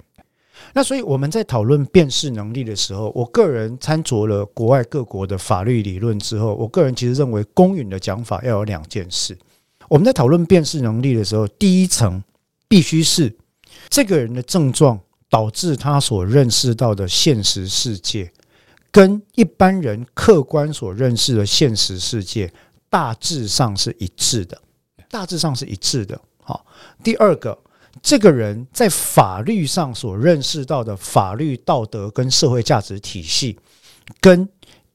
[0.72, 9.36] 那所以我们在讨论辨识能力的时候，我个人参酌了国外各国的法律理论之后，我个人其实认为公允的讲法要有两件事。
[9.88, 12.22] 我们在讨论辨识能力的时候，第一层
[12.68, 13.36] 必须是
[13.88, 14.98] 这个人的症状
[15.30, 18.32] 导致他所认识到的现实世界，
[18.90, 22.52] 跟一般人客观所认识的现实世界
[22.88, 24.60] 大致上是一致的，
[25.08, 26.20] 大致上是一致的。
[26.42, 26.66] 好，
[27.04, 27.56] 第二个，
[28.02, 33.58] 这个人在法律上所认识到的法律道德跟社会价值体系，
[34.20, 34.48] 跟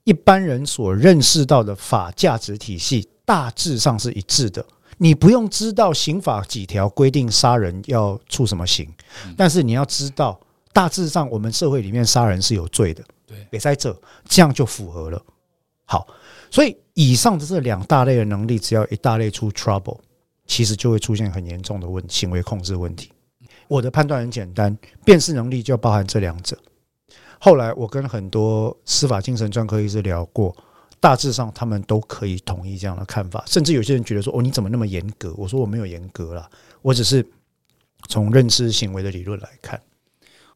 [0.03, 4.65] 一般人所认识到的法价值体系大致上是一致的。
[5.03, 8.87] 你不用知道刑法几条规定杀人要处什么刑，
[9.35, 10.39] 但是你要知道，
[10.73, 13.03] 大致上我们社会里面杀人是有罪的。
[13.25, 15.19] 对，别在这，这样就符合了。
[15.85, 16.05] 好，
[16.51, 19.97] 所以以上的这两大类的能力，只要一大类出 trouble，
[20.45, 23.11] 其实就会出现很严重的问行为控制问题。
[23.67, 26.55] 我的判断很简单，辨识能力就包含这两者。
[27.39, 30.55] 后来我跟很多司法精神专科医师聊过。
[31.01, 36.49] 大致上，他们都可以同意这样的看法，甚至有些人觉得说：“哦，你怎么那么严格？”我说：“我没有严格啦，
[36.83, 37.27] 我只是
[38.07, 39.81] 从认知行为的理论来看。”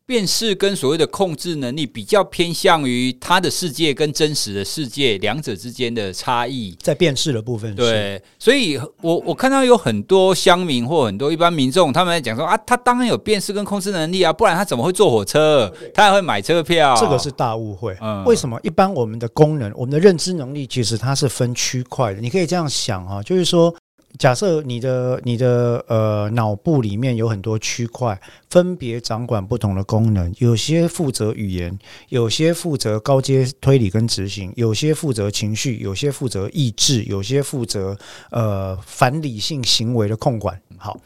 [0.08, 7.74] 辨识跟所谓的控制能力比较偏向于他的世界跟真实的世界两者之间的差异，在辨识的部分。
[7.76, 15.74] 对，所以我我看到有很多乡民或很多一般民众，他们在讲说啊，他当然有辨识跟控制能力啊，不然他怎么会坐火车？
[15.94, 16.96] 他还会买车票？
[17.00, 17.98] 这个是大误会。
[18.00, 18.60] 嗯，为什么？
[18.62, 22.22] 一般我们的功能，我们的认知能力，其实它是分区块的。
[22.22, 23.76] 你可以这样想啊，就是说。
[24.18, 31.78] 假设你的你的呃脑部里面有很多区块，分别掌管不同的功能，有些负责语言，
[32.10, 37.98] 有些负责高阶推理跟执行，有些负责情绪，有些负责意志，有些负责
[38.32, 40.60] 呃反理性行为的控管。
[40.78, 41.00] 好，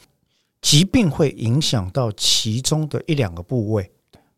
[0.61, 3.89] 疾病会影响到其中的一两个部位，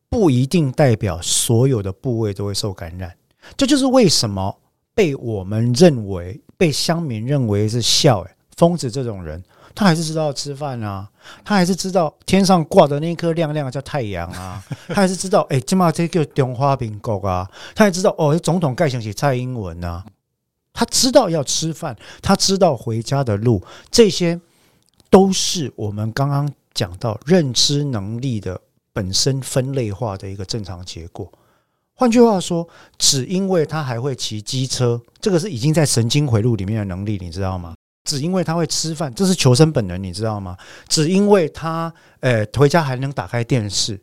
[0.10, 3.14] 不一定代表所有的部位都会受感染。
[3.58, 4.56] 这就是为什么
[4.94, 8.26] 被我们认为被乡民认为是笑。
[8.62, 9.43] 疯子这种人，
[9.74, 11.10] 他还是知道要吃饭啊，
[11.43, 20.06] 他还是知道天上挂的那颗亮亮的叫太阳啊， 他还是知道哎，今嘛这个中华民国啊，他还知道哦，总统盖想起蔡英文啊，
[20.74, 24.39] 他知道要吃饭，他知道回家的路，这些
[25.10, 28.62] 都是我们刚刚讲到认知能力的
[28.93, 31.28] 本身分类化的一个正常结果。
[31.95, 32.69] 换句话说，
[33.00, 37.74] 只因为他还会骑机车，这个是已经在神经回路里面的能力，你知道吗？
[38.04, 40.58] 只因为他会吃饭，这是求生本能，你知道吗？
[40.88, 44.00] 只因为他，呃，回家还能打开电视，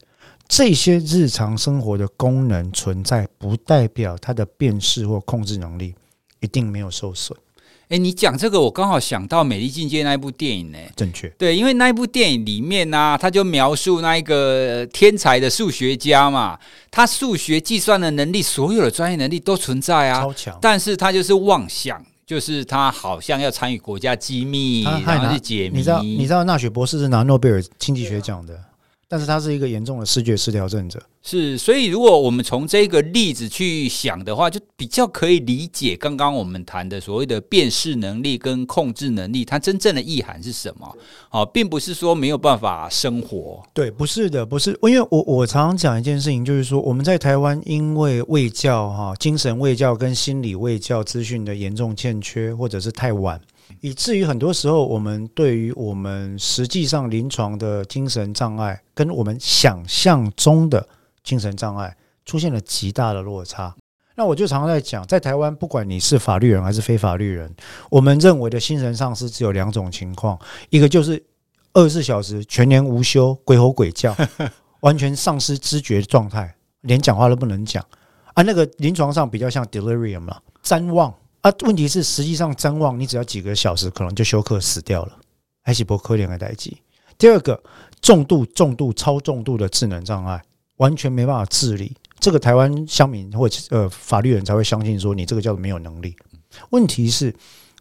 [0.47, 5.95] 这些日常生活的功能存在，不代表他的辨识或控制能力
[6.41, 7.37] 一定没有受损。
[7.89, 10.79] 哎，你讲这个，我刚好想到《美丽境界》那一部电影呢。
[10.95, 16.59] 正确，对，因为那一部电影里面呢、啊，他就描述那一个天才的数学家嘛，
[16.91, 22.05] 他数学计算的能力，所有的专业能力都存在啊，超强，但是他就是妄想。
[22.29, 25.79] 就是他好像要参与国家机密，然后去解密。
[25.79, 26.03] 你知道？
[26.03, 28.55] 你知道纳雪博士是拿诺贝尔经济学奖的，
[29.09, 31.03] 但是他是一个严重的视觉失调症者。
[31.23, 40.97] 是，所以如果我们从这个例子去想的话，就比较可以理解刚刚我们谈的所谓的辨识能力跟控制能力，它真正的意涵是什么？
[41.31, 43.62] 哦，并不是说没有办法生活。
[43.75, 53.40] 对，不是的，不是，因为我我常常讲一件事情，就是说我们在台湾因为卫教哈，精神卫教跟心理卫教资讯的严重欠缺，或者是太晚。
[53.81, 60.87] 以至于很多时候，我们对于我们实际上临床的精神障碍，跟我们想象中的
[61.23, 63.75] 精神障碍出现了极大的落差。
[64.15, 67.55] 那我就常常在讲，在台湾，不管你是法律人还是非法律人，
[67.89, 70.37] 我们认为的精神丧失只有两种情况：
[70.71, 71.23] 一个就是
[71.73, 74.17] 二十四小时全年无休，鬼吼鬼叫，
[74.81, 77.85] 完全丧失知觉状态，连讲话都不能讲
[78.35, 78.43] 啊。
[78.43, 81.15] 那个临床上比较像 delirium 了，譫妄。
[81.49, 85.19] 啊，问题是实际上譫妄，你只要几个小时，可能就休克死掉了，
[85.63, 86.71] 还是不可怜的代志。
[87.17, 87.59] 第二个，
[88.03, 90.43] 重度、重度、超重度的智能障碍，
[90.77, 91.97] 完全没办法治理。
[92.21, 96.15] 这个台湾乡民或者呃法律人才会相信说，你这个叫做没有能力。
[96.69, 97.35] 问题是，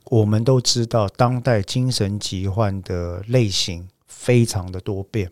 [0.05, 5.29] 我们都知道，当代精神疾患的类型非常的多变，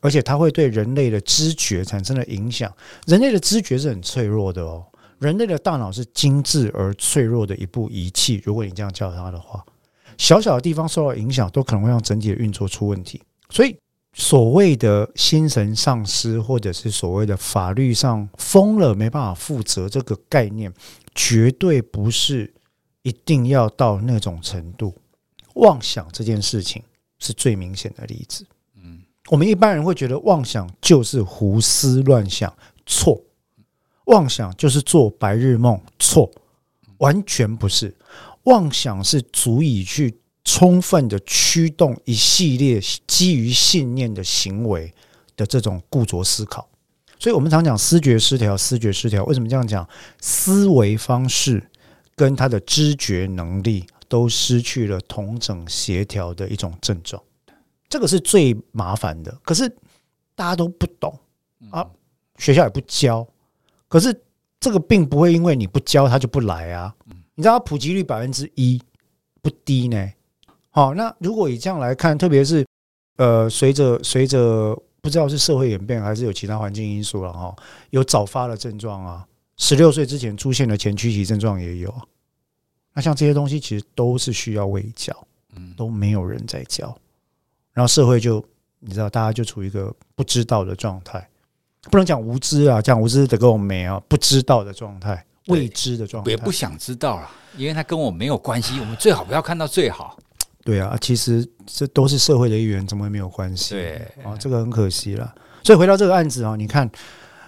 [0.00, 2.72] 而且它会对人类的知觉产生了影响。
[3.06, 4.86] 人类的知觉是很脆弱的哦。
[5.22, 9.64] 人类的大脑是精致而脆弱的一部仪器，如果你这样叫它的话，
[10.18, 13.22] 小小的地方受到影响，都可能会让整体的运作出问题。
[13.48, 13.76] 所以，
[14.14, 20.74] 所谓的心神丧失，或者是所谓的法律上疯了没办法负责这个概念，
[21.14, 22.52] 绝对不是
[23.02, 24.92] 一定要到那种程度。
[25.54, 26.82] 妄想这件事情
[27.20, 28.44] 是最明显的例子。
[28.74, 32.52] 嗯，我们一般人会觉得妄想就是胡思乱想，
[32.84, 33.22] 错。
[34.06, 36.30] 妄想就是做白日梦，错，
[36.98, 37.94] 完全不是。
[38.44, 44.92] 妄想是足以去充分的驱动一系列基于信念的行为
[45.36, 46.68] 的这种固着思考。
[47.18, 49.88] 所以我们常讲思觉失调，思觉失调为什么这样讲？
[50.20, 51.70] 思维方式
[52.16, 57.22] 跟他的知觉能力都失去了同整协调的一种症状，
[57.88, 59.32] 这个是最麻烦的。
[59.44, 59.68] 可是
[60.34, 61.16] 大家都不懂
[61.70, 61.86] 啊，
[62.38, 63.24] 学校也不教。
[63.92, 64.18] 可是
[64.58, 66.94] 这个并不会因为你不教他就不来啊，
[67.34, 68.80] 你知道它普及率百分之一
[69.42, 70.10] 不低呢。
[70.70, 72.66] 好，那如果以这样来看，特别是
[73.16, 77.54] 呃，随着随着不知道是社会演变还是有其他环境因素了哈，
[77.90, 79.28] 有早发的症状啊，
[79.58, 81.94] 十六岁之前出现的前驱期症状也有。
[82.94, 85.14] 那像这些东西其实都是需要喂教，
[85.54, 86.96] 嗯都没有人在教，
[87.74, 88.42] 然后社会就
[88.78, 91.28] 你知道大家就处于一个不知道的状态。
[91.90, 98.78] 不能讲无知啊，讲无知得跟我没啊，不知道的状态，未知的状态，也不想知道了，因为他跟我没有关系。
[98.78, 100.16] 我们最好不要看到最好。
[100.64, 103.74] 对啊，其实这都是社会的一员，怎么会没有关系？
[103.74, 105.34] 对啊，这个很可惜了。
[105.64, 106.88] 所以回到这个案子啊，你看，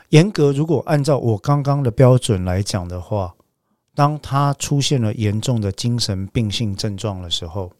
[0.08, 3.32] 严格如果按照我刚刚的标准来讲的话，
[3.94, 7.70] 当他出现了严重的精神病性症状的时候，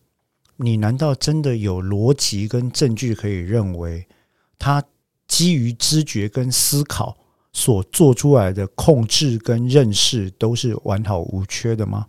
[0.57, 4.07] 你难道真的有逻辑跟证据可以认为
[4.57, 4.81] 他？
[5.35, 7.17] 基于知觉跟思考
[7.53, 12.07] 所做出来的控制跟认识都是完好无缺的吗？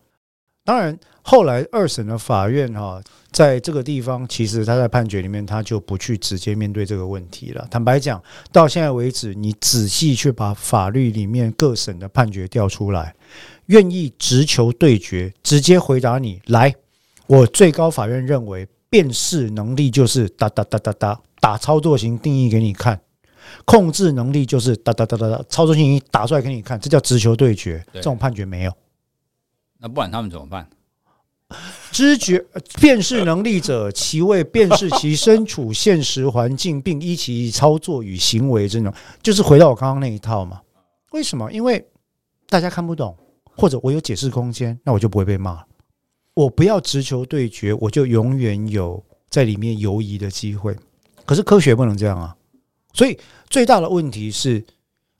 [0.63, 7.67] 当然，后来二审的法院哈，在这个地方，其实他在判决里面他就不去直接面对这个问题了。
[7.71, 13.15] 坦白讲，到现在为止，你仔细去把法律里面各省的判决调出来，
[13.65, 16.75] 愿意直球对决，直接回答你来，
[17.25, 23.01] 我最高法院认为辨识能力就是哒哒哒哒哒，打操作型定义给你看。
[23.65, 27.83] 控制能力就是哒哒哒哒哒，操作性一打出来给你看，这叫直球对决。
[27.93, 28.73] 这种判决没有，
[29.79, 30.67] 那不管他们怎么办？
[31.91, 32.43] 知觉
[32.81, 40.59] 辨识能力者，其为辨识其身处现实环境，并依其操作与行为这种，就是回到我刚刚那一套嘛。
[41.11, 41.49] 为什么？
[41.51, 41.87] 因为
[42.49, 43.15] 大家看不懂，
[43.55, 45.63] 或者我有解释空间，那我就不会被骂。
[46.33, 50.75] 我不要直球对决，我就永远有在里面游移的机会。
[51.25, 52.35] 可是科学不能这样啊。
[52.95, 54.65] 所以最大的问题是，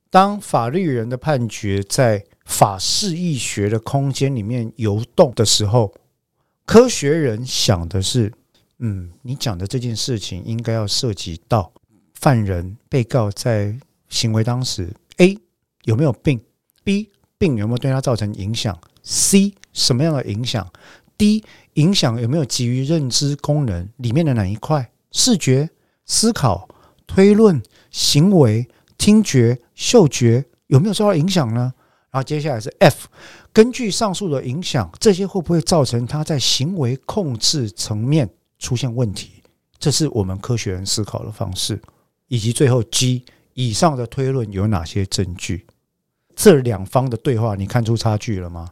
[0.10, 5.94] 当法律人的判决在法释义学的空间里面游动的时候，
[6.66, 8.32] 科学人想的是：
[8.80, 11.70] 嗯，你讲的这件事情应该要涉及到
[12.14, 13.78] 犯人、被告在
[14.08, 15.38] 行为当时，A
[15.84, 16.39] 有没有病
[16.86, 20.66] ，B 病有没有对他造成影响，C 什么样的影响
[21.18, 21.43] ，D
[21.74, 23.89] 影响有没有基于认知功能？
[23.97, 25.70] 里面的哪一块，视觉、
[26.06, 26.70] 思考。
[27.08, 27.62] 推论、
[27.96, 28.68] 行为、
[28.98, 31.74] 听觉、嗅觉有没有受到影响呢？
[32.12, 33.08] 然后接下来是 F，
[33.54, 38.30] 根据上述的影响，这些会不会造成他在行为控制层面
[38.60, 39.41] 出现问题？
[39.80, 41.82] 这是我们科学人思考的方式。
[42.28, 43.24] 以及最后 G
[43.54, 45.66] 以上的推论有哪些证据？
[46.36, 48.72] 这两方的对话，你看出差距了吗？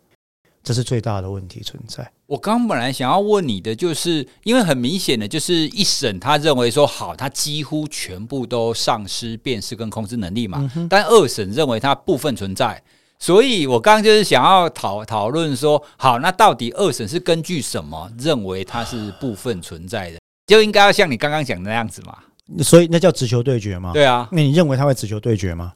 [0.61, 2.11] 这是最大的问题存在。
[2.33, 12.81] 我刚本来想要问你的，就是因为很明显的，就是一审他认为说好，他几乎全部都丧失辨识跟控制能力嘛，嗯、但二审认为他部分存在。
[13.19, 20.17] 所以我刚刚就是想要讨讨论说，好，那到底二审是根据什么认为它是部分存在的？
[20.47, 22.17] 就应该要像你刚刚讲的那样子嘛？
[22.63, 23.91] 所以那叫直球对决吗？
[23.93, 25.73] 对啊，那你认为他会直球对决吗？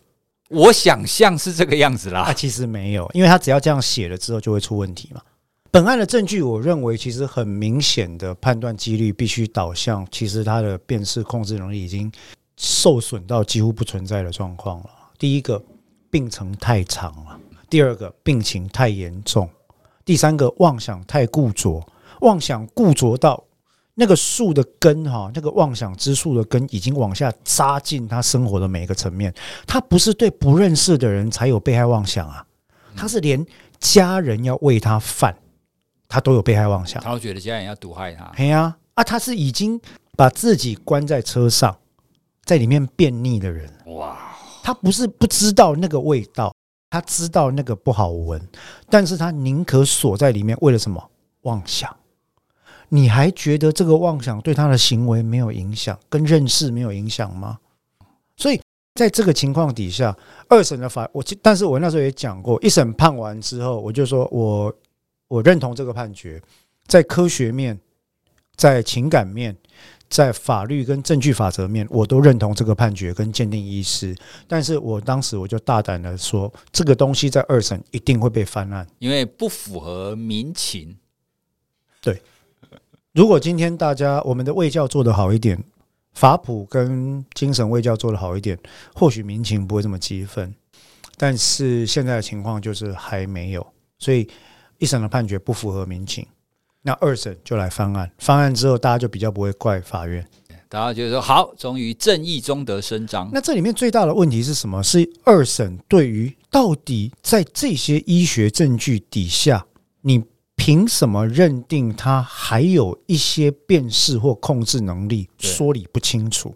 [0.49, 2.21] 我想象是这个样子啦。
[2.21, 5.21] 啊，其实没有，因为他只要这样写了之后就会出问题嘛。
[5.71, 12.11] 本案的证据，我认为其实很明显的判断几率必须导向，其实他的辨识控制能力已经
[12.57, 14.89] 受损到几乎不存在的状况了。
[15.17, 15.63] 第一个。
[16.09, 17.37] 病程太长了，
[17.69, 19.47] 第二个病情太严重，
[20.05, 21.85] 第三个妄想太固着，
[22.21, 23.43] 妄想固着到
[23.93, 29.31] 那个树的根哈，那个妄想之树的根已经往下扎进他生活的每一个层面。
[29.67, 32.43] 他不是对不认识的人才有被害妄想啊，
[32.95, 33.45] 他是连
[33.77, 35.37] 家人要喂他饭，
[36.07, 37.01] 他都有被害妄想。
[37.01, 38.31] 他会觉得家人要毒害他。
[38.35, 39.79] 嘿呀啊，他是已经
[40.15, 41.77] 把自己关在车上，
[42.43, 43.71] 在里面便秘的人。
[43.95, 44.17] 哇。
[44.63, 46.53] 他不是不知道那个味道，
[46.89, 48.41] 他知道那个不好闻，
[48.89, 51.09] 但是他宁可锁在里面，为了什么？
[51.43, 51.95] 妄想。
[52.89, 57.57] 你还觉得这个妄想对他的行为没有影响，跟认识没有影响吗？
[58.35, 58.59] 所以
[58.95, 60.13] 在这个情况底下，
[60.49, 64.73] 二审的法，我但是我那时候也讲过，一审判完之后，我就说我
[65.27, 66.41] 我认同这个判决，
[66.87, 67.79] 在科学面，
[68.55, 69.55] 在情感面。
[70.09, 74.15] 在法律跟证据法则面，我都认同这个判决跟鉴定医师，
[74.47, 80.95] 但是我当时我就大胆的说，这个东西在二审一定会被翻案，因为不符合民情。
[82.01, 82.21] 对，
[83.11, 85.61] 如果今天大家我们的卫教做得好一点，
[86.13, 88.57] 法普跟精神卫教做得好一点，
[88.95, 90.55] 或许民情不会这么激愤，
[91.17, 93.67] 但是现在的情况就是还没有，
[93.99, 94.25] 所以
[94.77, 96.25] 一审的判决不符合民情。
[96.83, 100.25] 那二审就来翻案，翻案之后大家就比较不会怪法院，
[100.69, 103.29] 大家觉得说好，终于正义终得伸张。
[103.33, 104.81] 那这里面最大的问题是什么？
[104.81, 109.65] 是二审对于到底在这些医学证据底下，
[110.01, 110.23] 你
[110.55, 115.27] 凭什么认定他还有一些辨识或控制能力？
[115.37, 116.55] 说理不清楚。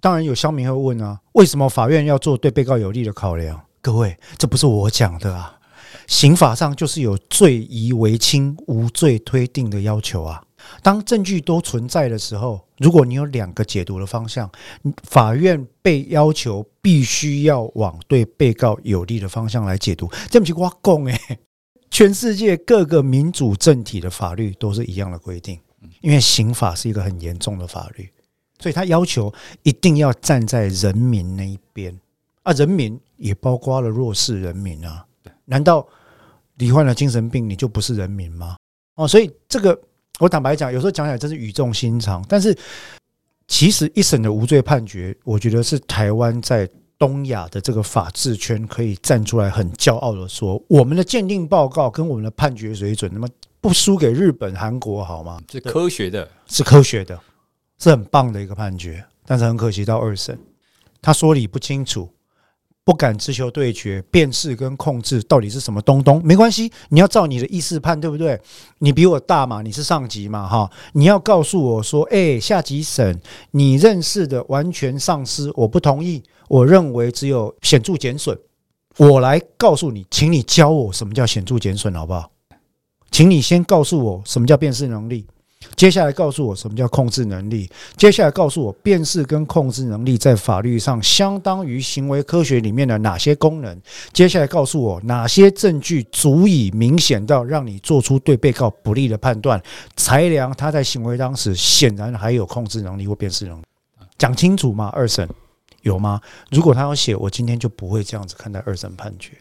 [0.00, 3.60] 当然有乡民会问啊，为什么法院要做对被告有利的考量？
[3.80, 5.58] 各位，这不是我讲的啊。
[6.12, 10.44] 刑法上就是有罪疑为轻、无罪推定的要求啊。
[10.82, 14.48] 当证据都存在的时候，如果你有两个解读的方向，
[15.04, 20.06] 法院被要求必须要往对被告有利的方向来解读。
[20.28, 21.38] 这不是我讲诶，
[21.90, 25.58] 全世界各个民主政体的法律都是一样的规定，
[26.02, 28.10] 因为刑法是一个很严重的法律，
[28.58, 29.32] 所以他要求
[29.62, 31.98] 一定要站在人民那一边
[32.42, 32.52] 啊。
[32.52, 35.06] 人民也包括了弱势人民啊。
[35.46, 35.86] 难道
[36.58, 38.56] 罹患了精神病你就不是人民吗？
[38.94, 39.78] 哦，所以这个
[40.18, 42.24] 我坦白讲，有时候讲起来真是语重心长。
[42.28, 42.56] 但是
[43.48, 53.26] 其实一审的无罪判决，我觉得是台湾在东亚的这个法治圈可以站出来很骄傲的说，我们的鉴定报告跟我们的判决水准，那么
[53.60, 55.40] 不输给日本、韩国好吗？
[55.50, 57.18] 是科学的，是科学的，
[57.78, 59.04] 是很棒的一个判决。
[59.24, 60.38] 但是很可惜，到二审
[61.00, 62.08] 他说理不清楚。
[62.84, 66.20] 不敢直球对决，辨识跟控制到底是什么东东？
[66.24, 68.40] 没关系，你要照你的意思判，对不对？
[68.78, 73.20] 你比我大嘛，你是上级嘛，哈，你要告诉我说，哎，下级审
[73.52, 78.36] 你认识的完全丧失，我不同意，我认为只有显著减损。
[78.96, 82.30] 我来告诉你，请你教我什么叫显著减损，好不好？
[83.12, 85.26] 请你先告诉我什么叫辨识能力。
[85.76, 87.70] 接下来告诉我什么叫控制能力？
[87.96, 93.80] 接下来告诉我辨识跟控制能力在法律上相当于行为科学里面的哪些功能？
[94.12, 99.62] 接下来告诉我哪些证据足以明显到让你做出对被告不利的判断？
[99.96, 103.64] 裁量他在行为当时显然还有控制能力或辨识能力，
[104.18, 104.90] 讲清楚吗？
[104.94, 105.28] 二审
[105.82, 106.20] 有吗？
[106.50, 109.32] 如果他要写，我今天就不会这样子看待二审判决。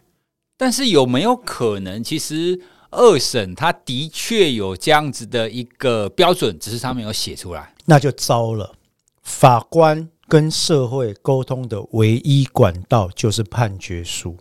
[0.57, 2.59] 但是有没有可能，其实？
[2.91, 8.73] 二审他的确有这样子的一个标准，只是他没有写出来，那就糟了。
[9.23, 14.37] 法官跟社会沟通的唯一管道就是判决书。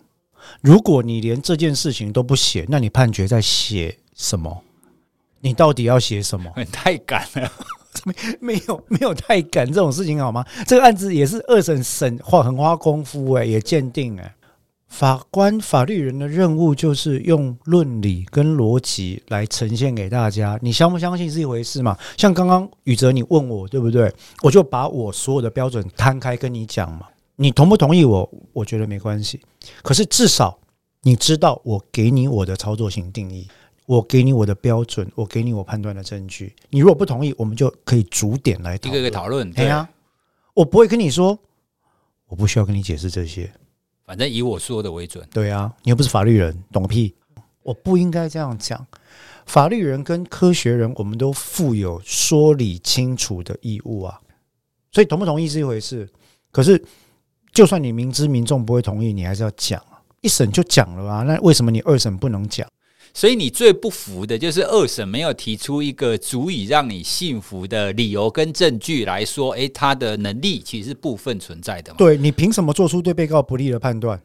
[0.63, 4.63] 如果你连这件事情都不写，那你判决在写什么？
[5.41, 6.51] 你到底要写什么？
[6.73, 7.53] 太赶了，
[8.05, 8.15] 没
[8.55, 10.45] 没有没有太赶这种事情好吗？
[10.67, 14.33] 这个案子也是二审审花很花功夫诶，也鉴定诶。
[14.91, 20.59] 法官、法律人的任务就是用论理跟逻辑来呈现给大家。
[20.61, 21.97] 你相不相信是一回事嘛？
[22.19, 24.13] 像刚刚宇哲你问我对不对？
[24.43, 27.07] 我就把我所有的标准摊开跟你讲嘛。
[27.37, 28.31] 你同不同意我？
[28.53, 29.41] 我觉得没关系。
[29.83, 30.59] 可是至少
[31.03, 33.49] 你知道我给你我的操作型定义，
[33.87, 36.53] 我给你我的标准，我给你我判断的证据。
[36.69, 38.75] 你如果不同意，我们就可以逐点来。
[38.75, 39.51] 一个一个讨论。
[39.53, 39.89] 对呀，
[40.53, 41.39] 我不会跟你说，
[42.27, 43.51] 我不需要跟你解释这些。
[44.11, 45.25] 反正以我说的为准。
[45.33, 47.15] 对啊，你又不是法律人，懂个屁！
[47.63, 48.85] 我不应该这样讲。
[49.47, 54.21] 法律人跟科学人，我们都负有说理清楚的义务啊。
[54.91, 56.09] 所以同不同意是一回事，
[56.51, 56.85] 可是
[57.53, 60.03] 就算你明知民众不会同意，你还是要讲啊。
[60.23, 62.67] 一审就讲了啊，那为什么你二审不能讲？
[63.13, 71.97] 所以你最不服的就是二审没有提出一个足以让你信服的理由跟证据来说，诶，他的能力其实是部分存在的嘛。
[71.99, 74.21] 对，你凭什么做出对被告不利的判断？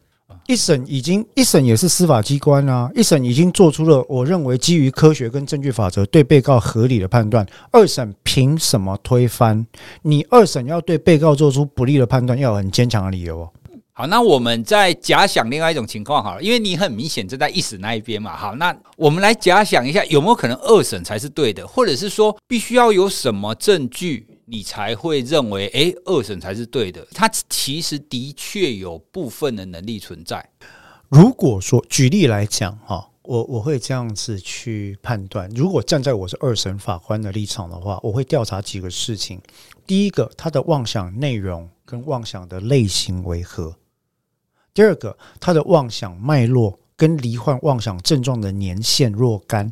[0.48, 7.46] 一审已经一审也是司法机关啊，一审已经做出了我认为基于科学跟证据法则对被告合理的判断。
[7.72, 9.66] 二审凭什么推翻？
[10.04, 13.50] 你二审要对被告做出不利的判断，要有很坚强的理由哦。
[13.98, 18.36] 好，那我们再假想另外一种情况好了，因为你很明显就在一审那一边嘛。
[18.36, 27.08] 好，那我们来假想一下，有没有可能二审才是对的，或者是说必须要有什么证据，你才会认为，诶，二审才是对的？
[27.14, 30.46] 他其实的确有部分的能力存在。
[31.08, 39.39] 如果说举例来讲，哈，我我会这样子去判断，如果站在我是二审法官的立场的话，我会调查几个事情。
[39.88, 43.78] 第一个，他的妄想内容跟妄想的类型为何？
[44.76, 49.72] 第二个，他的妄想脉络跟罹患妄想症状的年限若干。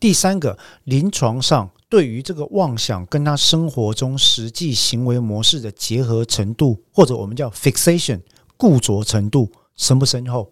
[0.00, 8.20] 第三个，临床上对于这个妄想跟他生活中实际行为模式的结合程度，或者我们叫 fixation
[8.56, 10.50] 固着程度深不深厚？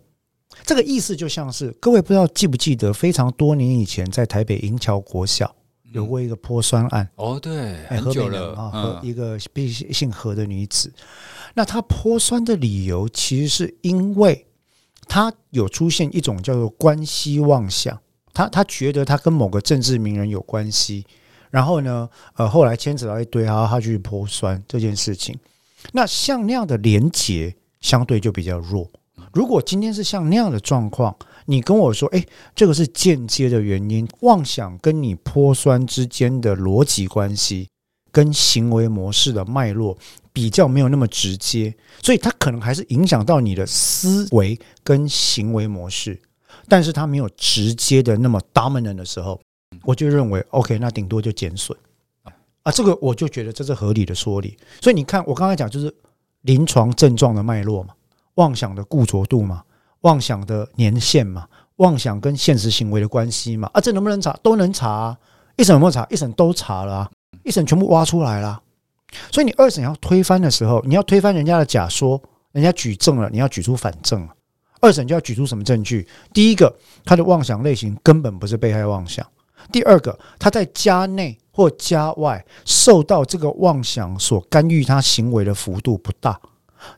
[0.67, 5.55] 这个意思就像是各位不知道记不记得，非常多年以前在台北银桥国小
[5.93, 7.09] 有过一个泼酸案。
[7.15, 10.93] 哦，对，很久了啊，和一个姓何的女子。
[11.55, 14.47] 那他泼酸的理由，其实是因为
[15.07, 17.99] 他有出现一种叫做关系妄想，
[18.33, 21.05] 他他觉得他跟某个政治名人有关系，
[21.51, 25.39] 然后呢，呃，后来牵扯到一堆，然后他去泼酸这件事情。
[25.93, 28.89] 那像那样的连结相对就比较弱。
[29.33, 31.15] 如果今天是像那样的状况，
[31.47, 37.69] 你跟我说，诶，这个是间接的原因，妄想跟你泼酸之间的逻辑关系
[38.11, 39.99] 跟行为模式的脉络。
[40.33, 46.21] 比较没有那么直接，所以它可能还是影响到你的思维跟行为模式，
[46.69, 49.41] 但是它没有直接的那么 dominant 的时候，
[49.85, 51.77] 我就认为 OK，那顶多就减损
[52.63, 54.57] 啊，这个我就觉得这是合理的说理。
[54.81, 55.95] 所以你看，我刚才讲就是
[56.43, 57.95] 临床症状的脉络嘛，
[58.35, 59.63] 妄想的固着度嘛，
[60.01, 64.33] 妄想的年限嘛，妄想跟现实行为的关系嘛，啊，这能不能查？
[64.43, 65.19] 都能查啊，
[65.57, 66.07] 一审有没有查？
[66.09, 67.11] 一审都查了啊，
[67.45, 68.63] 一审全部挖出来了。
[69.31, 72.21] 所以你二审要推翻的时候，你要推翻人家的假说，
[72.53, 74.35] 人家举证了，你要举出反证了。
[74.81, 76.09] 二审就要举出什么证据？
[76.35, 79.25] 第一个，他的妄想类型根本不是被害妄想；
[79.71, 86.33] 第二个，他在家内或家外受到这个妄想所干预他行为的幅度不大；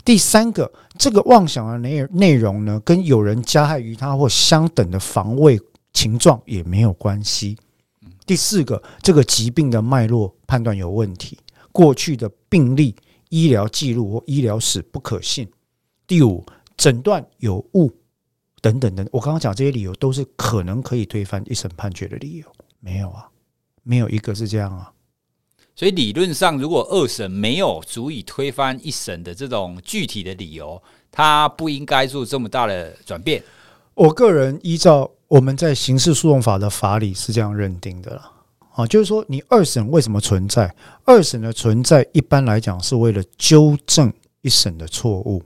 [0.03, 5.61] 第三个，这个妄想的内内容呢，跟有人加害于他或相等的防卫
[5.93, 7.55] 情状也没有关系；
[8.25, 11.39] 第四个，这个疾病的脉络判断有问题。
[11.75, 12.95] 过去的病例、
[13.31, 15.51] 医疗记录或医疗史不可信。
[16.07, 16.47] 第五，
[16.77, 17.93] 诊断有误
[18.61, 19.05] 等等等。
[19.11, 22.47] 我刚刚讲这些理由都是可能可以推翻一审判决的理由。
[22.79, 23.29] 没有啊，
[23.83, 24.93] 没有一个是这样啊。
[25.75, 33.43] 所以理论上，如果二审没有足以推翻一审的这种具体的理由，他不应该做这么大的转变。
[33.95, 38.31] 我个人依照我们在刑事诉讼法的法理是这样认定的了。
[38.75, 40.75] 啊，就是说，你二审为什么存在？
[41.05, 44.13] 二审的存在，一般来讲是为了纠正
[44.43, 45.41] 一审的错误。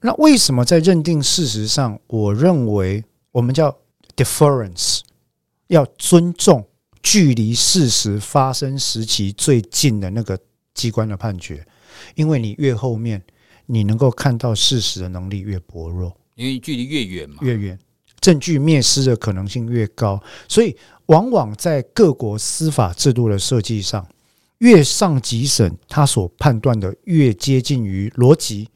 [0.00, 3.76] 那为什么在认定事实上，我认为我们叫
[4.16, 5.00] deference，
[5.66, 6.66] 要尊重
[7.02, 10.38] 距离事实发生时期最近的那个
[10.72, 11.62] 机关的判决？
[12.14, 13.22] 因为你越后面，
[13.66, 17.78] 你能够看到事实的能力越薄弱，因为距离越远嘛，越远，
[18.20, 20.76] 证据灭失的可能性越高，所以。
[21.06, 24.06] 往往在各国司法制度的设计上，
[24.58, 28.68] 越上级审，他所判断的越接近于逻辑、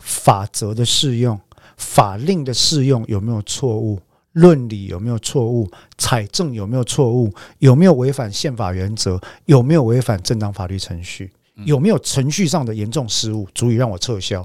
[0.00, 1.38] 法则的适用、
[1.76, 4.00] 法令的适用有没有错误、
[4.32, 11.30] 论理有没有错误、采证有没有错误、有没有违反宪法原则、有没有违反正当法律程序、
[11.64, 14.44] 有没有程序上的严重失误，足以让我撤销。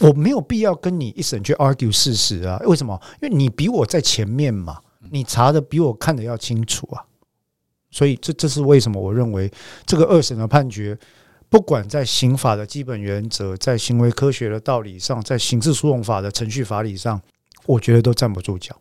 [0.00, 2.60] 我没有必要跟你一审去 argue 事实啊？
[2.66, 3.00] 为什么？
[3.22, 4.78] 因为你比我在前面嘛，
[5.10, 7.04] 你查的比我看的要清楚啊。
[7.90, 9.00] 所以这这是为什么？
[9.00, 9.50] 我认为
[9.86, 10.98] 这个二审的判决，
[11.48, 17.20] 不管在刑法的基本原则，在行为科学的道理上，在刑事诉讼法的程序法理上，
[17.64, 18.76] 我觉得都站不住脚。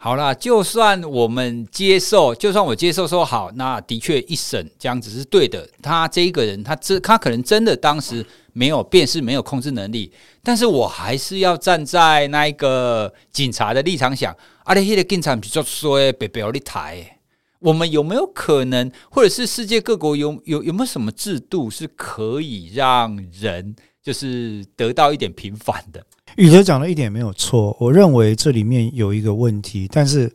[0.00, 5.68] 好啦，就算我们接受，就算我接受说好，那的确一审这样子是对的。
[5.82, 14.32] 他这一个人，他这他可能真的当时没有辨识，没有控制能力，但是我还是要站在那一个警察的立场想，
[14.62, 17.18] 啊，你那个警察比较衰，别别你台，
[17.58, 23.74] 我们有没有可能，或者是世界各国有有有没有什么制度是可以让人
[24.08, 26.02] 就是得到一点平反的？
[26.36, 30.34] 宇哲讲的一点没有错，我认为这里面有一个问题，但是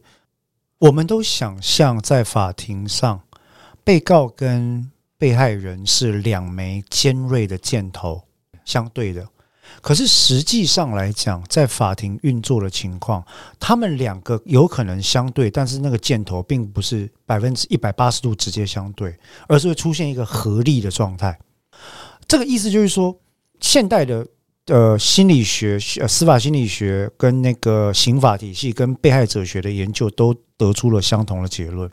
[0.78, 3.20] 我们都想象在法庭上，
[3.84, 8.22] 被告跟被害人是两枚尖锐的箭头
[8.64, 9.28] 相对的，
[9.82, 13.26] 可是实际上来讲，在法庭运作的情况，
[13.60, 19.18] 他们两个有可能相对，但是那个箭头并不是百分之一百八十度直接相对，
[19.48, 21.36] 而是会出现一个合力的状态。
[22.28, 23.20] 这个意思就是说，
[23.64, 24.28] 现代的。
[24.68, 31.92] 呃，心理学、呃，司法心理学跟那个刑法体系跟被害者学的研究都得出了相同的结论。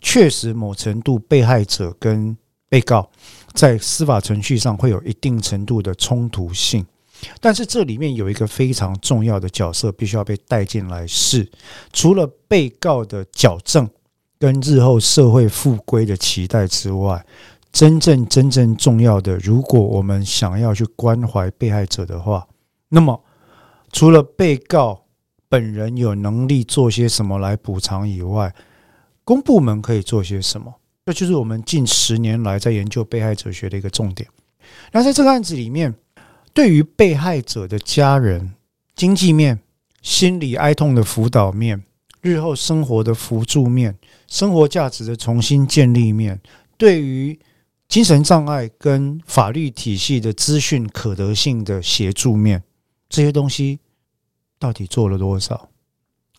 [0.00, 2.36] 确实，某程度被害者跟
[2.68, 3.08] 被告
[3.52, 6.84] 在司法程序上会有一定程度的冲突性，
[7.38, 11.48] 但是这里面有一个非常重要的角色必须要被带进来，是
[11.92, 13.88] 除了被告的矫正
[14.36, 17.24] 跟日后社会复归的期待之外。
[17.72, 22.46] 真正真正重要的，如果我们想要去关怀被害者的话，
[22.88, 23.22] 那么
[23.92, 25.04] 除了被告
[25.48, 28.52] 本人有能力做些什么来补偿以外，
[29.24, 30.74] 公部门可以做些什么？
[31.06, 34.28] 这就是我们近十年来在研究被害者学的一个重点。
[34.92, 35.94] 那在这个案子里面，
[36.52, 38.54] 对于被害者的家人，
[38.94, 39.58] 经济面、
[40.02, 41.82] 心理哀痛的辅导面、
[42.20, 43.96] 日后生活的辅助面、
[44.28, 46.40] 生活价值的重新建立面，
[46.76, 47.38] 对于
[47.90, 52.62] 精神障碍跟法律体系的资讯可得性的协助面，
[53.08, 53.80] 这些东西
[54.60, 55.68] 到底做了多少？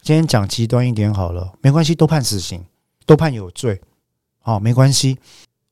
[0.02, 2.64] 今天讲极端一点好了，没关系，都判死刑，
[3.06, 3.82] 都判有罪，
[4.40, 5.18] 好，没关系。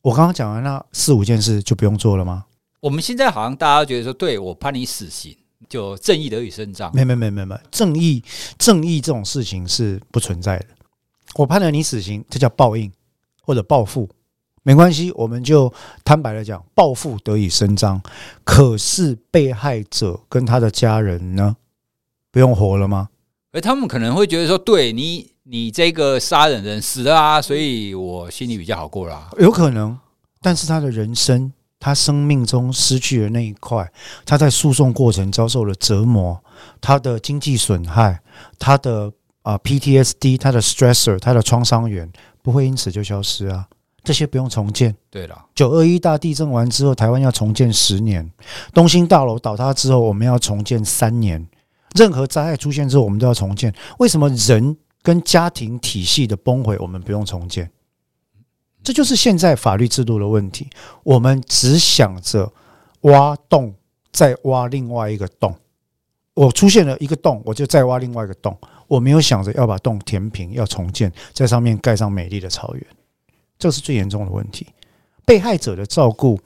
[0.02, 2.44] 我刚刚讲完那四五件事就不用做了吗？
[2.82, 5.34] 我们现在好像大家觉得说，对，我判你死刑，
[5.70, 6.94] 就正义得以伸张。
[6.94, 8.22] 没没没没没，正义
[8.58, 10.68] 正义这种事情是不存在的。
[11.36, 12.92] 我判了你死刑，这叫报应
[13.42, 14.10] 或者报复。
[14.70, 15.74] 没关系，我们就
[16.06, 18.00] 坦白的讲，报复得以伸张。
[18.44, 21.56] 可是被害者跟他的家人呢，
[22.32, 23.10] 不用活了吗？
[23.52, 29.32] 而他们可能会觉得说，对你，你这个杀人人死了啊，所以我心里比较好过啦。
[29.40, 29.98] 有可能，
[30.40, 33.92] 但是他的人生，他生命中失去的那一块，
[34.24, 36.40] 他在诉讼过程遭受了折磨，
[36.80, 38.22] 他的经济损害，
[38.60, 39.12] 他的
[39.42, 42.08] 啊 PTSD，他的 stressor，他的创伤源，
[42.44, 43.66] 不会因此就消失啊。
[44.04, 44.96] 这些不用重建。
[45.10, 48.24] 对了，九二一大地震完之后，台湾要重建十年；
[48.74, 51.48] 东兴大楼倒塌之后，我们要重建三年。
[51.96, 53.74] 任何灾害出现之后，我们都要重建。
[53.98, 57.70] 为什么人跟家庭体系的崩毁，我们不用重建？
[58.84, 60.70] 这就是现在法律制度的问题。
[61.04, 62.52] 我们只想着
[63.02, 63.74] 挖洞，
[64.12, 65.54] 再挖另外一个洞。
[66.36, 68.58] 我出现了一个洞，我就再挖另外一个洞。
[68.88, 72.86] 我没有想着要把洞填平，要重建，在上面盖上美丽的草原。
[73.60, 74.66] 这是最严重的问题。
[75.26, 76.40] 被害者的照顾，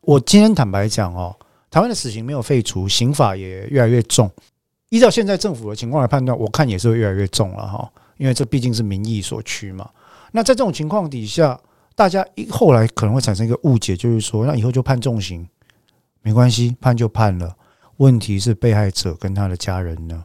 [0.00, 1.36] 我今天坦白讲哦，
[1.70, 4.30] 台湾的死刑没有废除，刑法也越来越重。
[4.88, 9.90] 依照现在政府的情况来判断，我看也是会越来越重了哈，因为这毕竟是民意所趋嘛。
[10.32, 11.60] 那在这种情况底下，
[11.94, 15.46] 大家一后来可能会产生一个误解，就是说，那以后就判重刑，
[16.22, 17.56] 没关系，判就判了。
[17.98, 20.24] 问题是被害者跟他的家人呢？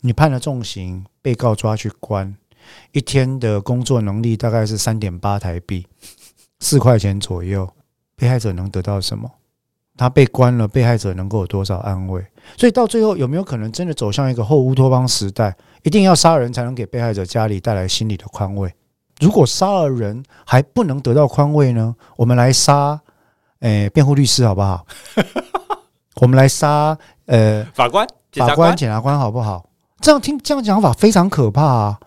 [0.00, 2.36] 你判了重刑，被告抓去关。
[2.92, 5.86] 一天的工作能力大概是三点八台币，
[6.60, 7.68] 四块钱左右。
[8.16, 9.30] 被害者能得到什么？
[9.96, 12.24] 他被关了，被害者能够有多少安慰？
[12.56, 15.56] 所以到最后有没有可能真的走向一个后乌托邦时代？
[15.82, 18.72] 一定要杀人才能给被害者家里带来心理的宽慰？
[19.20, 21.94] 如果杀了人还不能得到宽慰呢？
[22.16, 23.00] 我们来杀，
[23.60, 24.84] 诶，辩护律师好不好？
[26.20, 29.64] 我们来杀，呃，法官、法官、检察官好不好？
[30.00, 32.00] 这样听这样讲法非常可怕啊！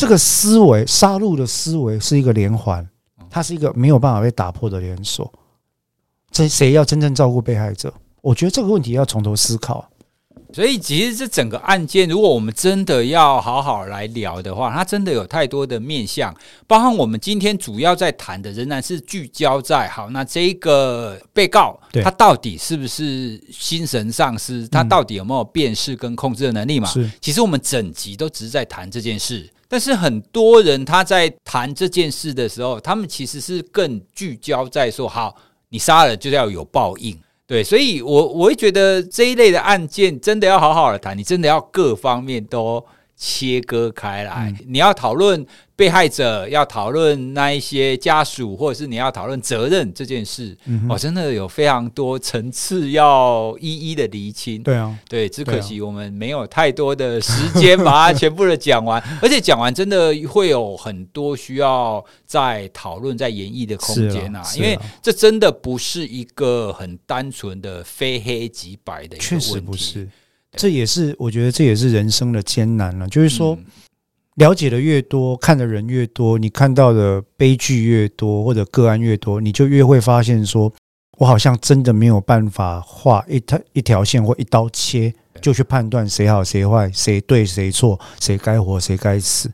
[0.00, 2.88] 这个思维杀戮的思维是一个连环，
[3.28, 5.30] 它是一个没有办法被打破的连锁。
[6.30, 7.92] 这谁要真正照顾被害者？
[8.22, 9.86] 我觉得这个问题要从头思考。
[10.54, 16.34] 所以其实这整个案件，如果我们真的要好好来聊的话，它真的有太多的面向，
[16.66, 26.88] 包含我们今天主要在谈的，仍然是聚焦在好，那这一个被告他到底是不是精神丧失，他到底有没有辨识跟控制的能力嘛？
[26.88, 35.36] 是，其实我们整集都只是在谈这件事，但是很多人他在谈这件事的时候，他们其实是更聚焦在说，好，
[35.68, 37.16] 你杀了就要有报应。
[37.46, 42.84] 对，所以我我会觉得这一类的案件真的要好好的谈，你真的要各方面都
[43.16, 45.46] 切割开来，嗯、你要讨论。
[45.80, 54.62] 被害者要讨论那一些家属，或者是你要讨论责任这件事，嗯、哦，真的有非常多层次要一一的厘清。
[54.62, 70.06] 对啊，对，只可惜我们没有太多的时间把它全部的讲完， 而且讲完真的会有很多需要再讨论、再演绎的空间啊，因为这真的不是一个很单纯的非黑即白的一个问题，确实不是。
[70.52, 73.54] 这也是我觉得这也是人生的艰难了，就是说。
[73.54, 73.64] 嗯
[74.40, 80.72] 了解的越多，看的人越多，你看到的悲剧越多，或者个案越多，你就越会发现说，
[81.18, 85.12] 我好像真的没有办法画一条一条线或一刀切，
[85.42, 89.52] 就去判断谁好谁坏，谁对谁错，谁该活谁该死。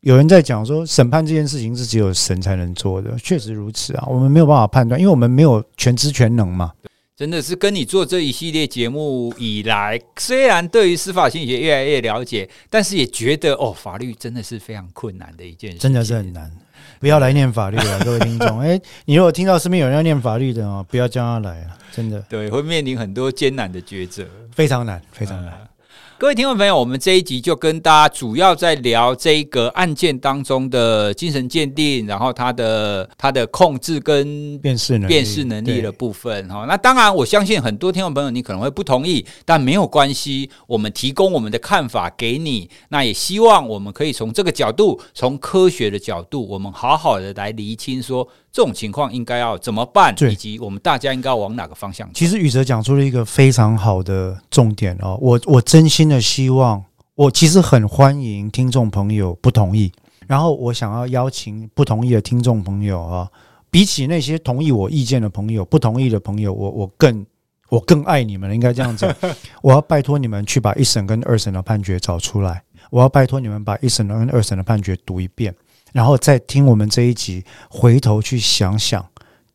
[0.00, 6.72] 有人在讲说，审判这件事情是只有神才能做的，确实如此啊，我们没有办法判断，因为我们没有全知全能嘛。
[7.18, 16.48] 真的是跟你做这一系列节目以来，虽然对于司法心理学越来越了解，但是也觉得哦，法律真的是非常困难的一件事，真的是很难。
[17.00, 18.60] 不要来念法律了， 各位听众。
[18.60, 22.20] 哎，你如果听到身边有人要念法律的哦，不要叫他来了，真的。
[22.28, 25.52] 对，会面临很多艰难的抉择，非常难，非常难。
[25.60, 25.67] 嗯
[26.20, 36.64] 各位听众朋友，我们这一集就跟大家主要在聊这个案件当中的精神鉴定，然后他的他的控制跟辨识能力辨识能力的部分哈。
[36.66, 42.68] 那当然，我相信很多听众朋友你可能会不同意，但没有关系，我们提供我们的看法给你。
[42.88, 48.28] 那也希望我们可以从这个角度，从科学的角度，我们好好的来厘清说。
[48.50, 50.14] 这种情况应该要怎么办？
[50.30, 52.08] 以及我们大家应该要往哪个方向？
[52.14, 56.82] 其实宇哲讲出了一个非常好的重点哦，我我真心的希望，
[57.14, 59.92] 我其实很欢迎听众朋友不同意，
[60.26, 63.28] 然后我想要邀请不同意的听众朋友啊，
[63.70, 67.24] 比起那些同意我意见的朋友，不同意的朋友，我我更
[67.68, 69.14] 我更爱你们，应该这样子。
[69.62, 75.54] 我要拜托你们去把一审跟二审的判决找出来，我要拜托你们把一审跟二审的判决读一遍。
[75.98, 79.04] 然后再听我们这一集，回头去想想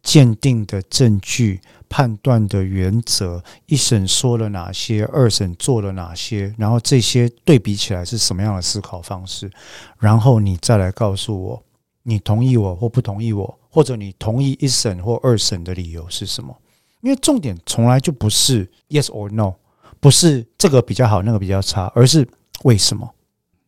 [0.01, 9.49] 鉴定的证据、判断的原则，一审说了哪些，二审做了哪些，然后这些对比起来是什么样的思考方式，
[9.99, 11.63] 然后你再来告诉我，
[12.03, 16.53] 你同意我或不同意我，或者你同意一审或二审的理由是什么？
[16.99, 19.53] 因为重点从来就不是 yes or no，
[20.01, 22.27] 不是这个比较好，那个比较差，而是
[22.63, 23.09] 为什么？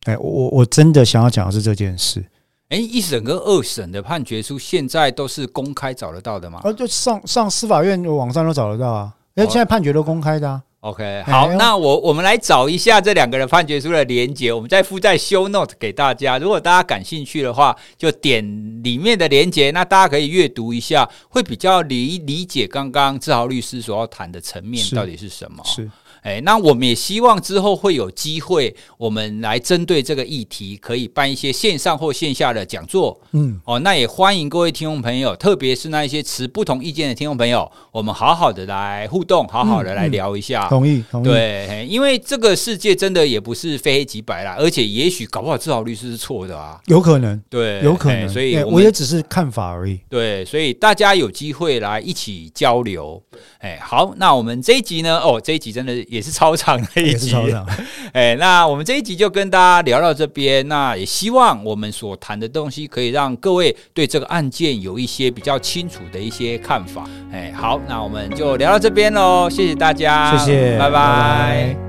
[0.04, 2.22] 哎，我我真的想要讲的是这件事。
[2.68, 6.60] 哎，一审跟二审的判决书现在都是公开找得到的吗？
[6.64, 9.12] 哦，就上上司法院的网上都找得到啊。
[9.34, 10.62] 因为现在判决都公开的啊。
[10.80, 16.38] OK，好，那我我们来找一下这两个人判决书的连接，我们再附在 show note 给大家。
[16.38, 18.44] 如果大家感兴趣的话，就点
[18.82, 25.62] 里面的连接，那大家可以阅读一下，会比较理理解刚刚志豪律师所要谈的层面到底是什么。
[25.64, 25.82] 是。
[25.82, 25.90] 是
[26.26, 33.16] 哎，那我们也希望之后会有机会，我们来针对这个议题，可以办一些线上或线下的讲座。
[33.30, 40.64] 嗯，哦，那也欢迎各位听众朋友，特别是那一些持不同意见的听众朋友，我们好好的来互动，好好的来聊一下。
[40.64, 41.24] 嗯嗯、同意，同意。
[41.24, 48.28] 对，因为这个世界真的也不是非黑即白啦，而且也许搞不好志豪律师是错的啊，有可能，对，有可能。
[48.28, 50.00] 所以我，我也只是看法而已。
[50.08, 53.22] 对，所以大家有机会来一起交流。
[53.60, 55.20] 哎，好，那我们这一集呢？
[55.20, 57.34] 哦，这一集真的也是超长的一集。
[58.12, 60.66] 哎，那我们这一集就跟大家聊到这边。
[60.66, 67.04] 那也希望我们所谈的东西可以让各位对这个案件有一些比较清楚的一些看法。
[67.30, 70.90] 哎，好，那我们就聊到这边喽，谢谢大家，谢谢，拜拜。
[70.90, 71.85] 拜拜。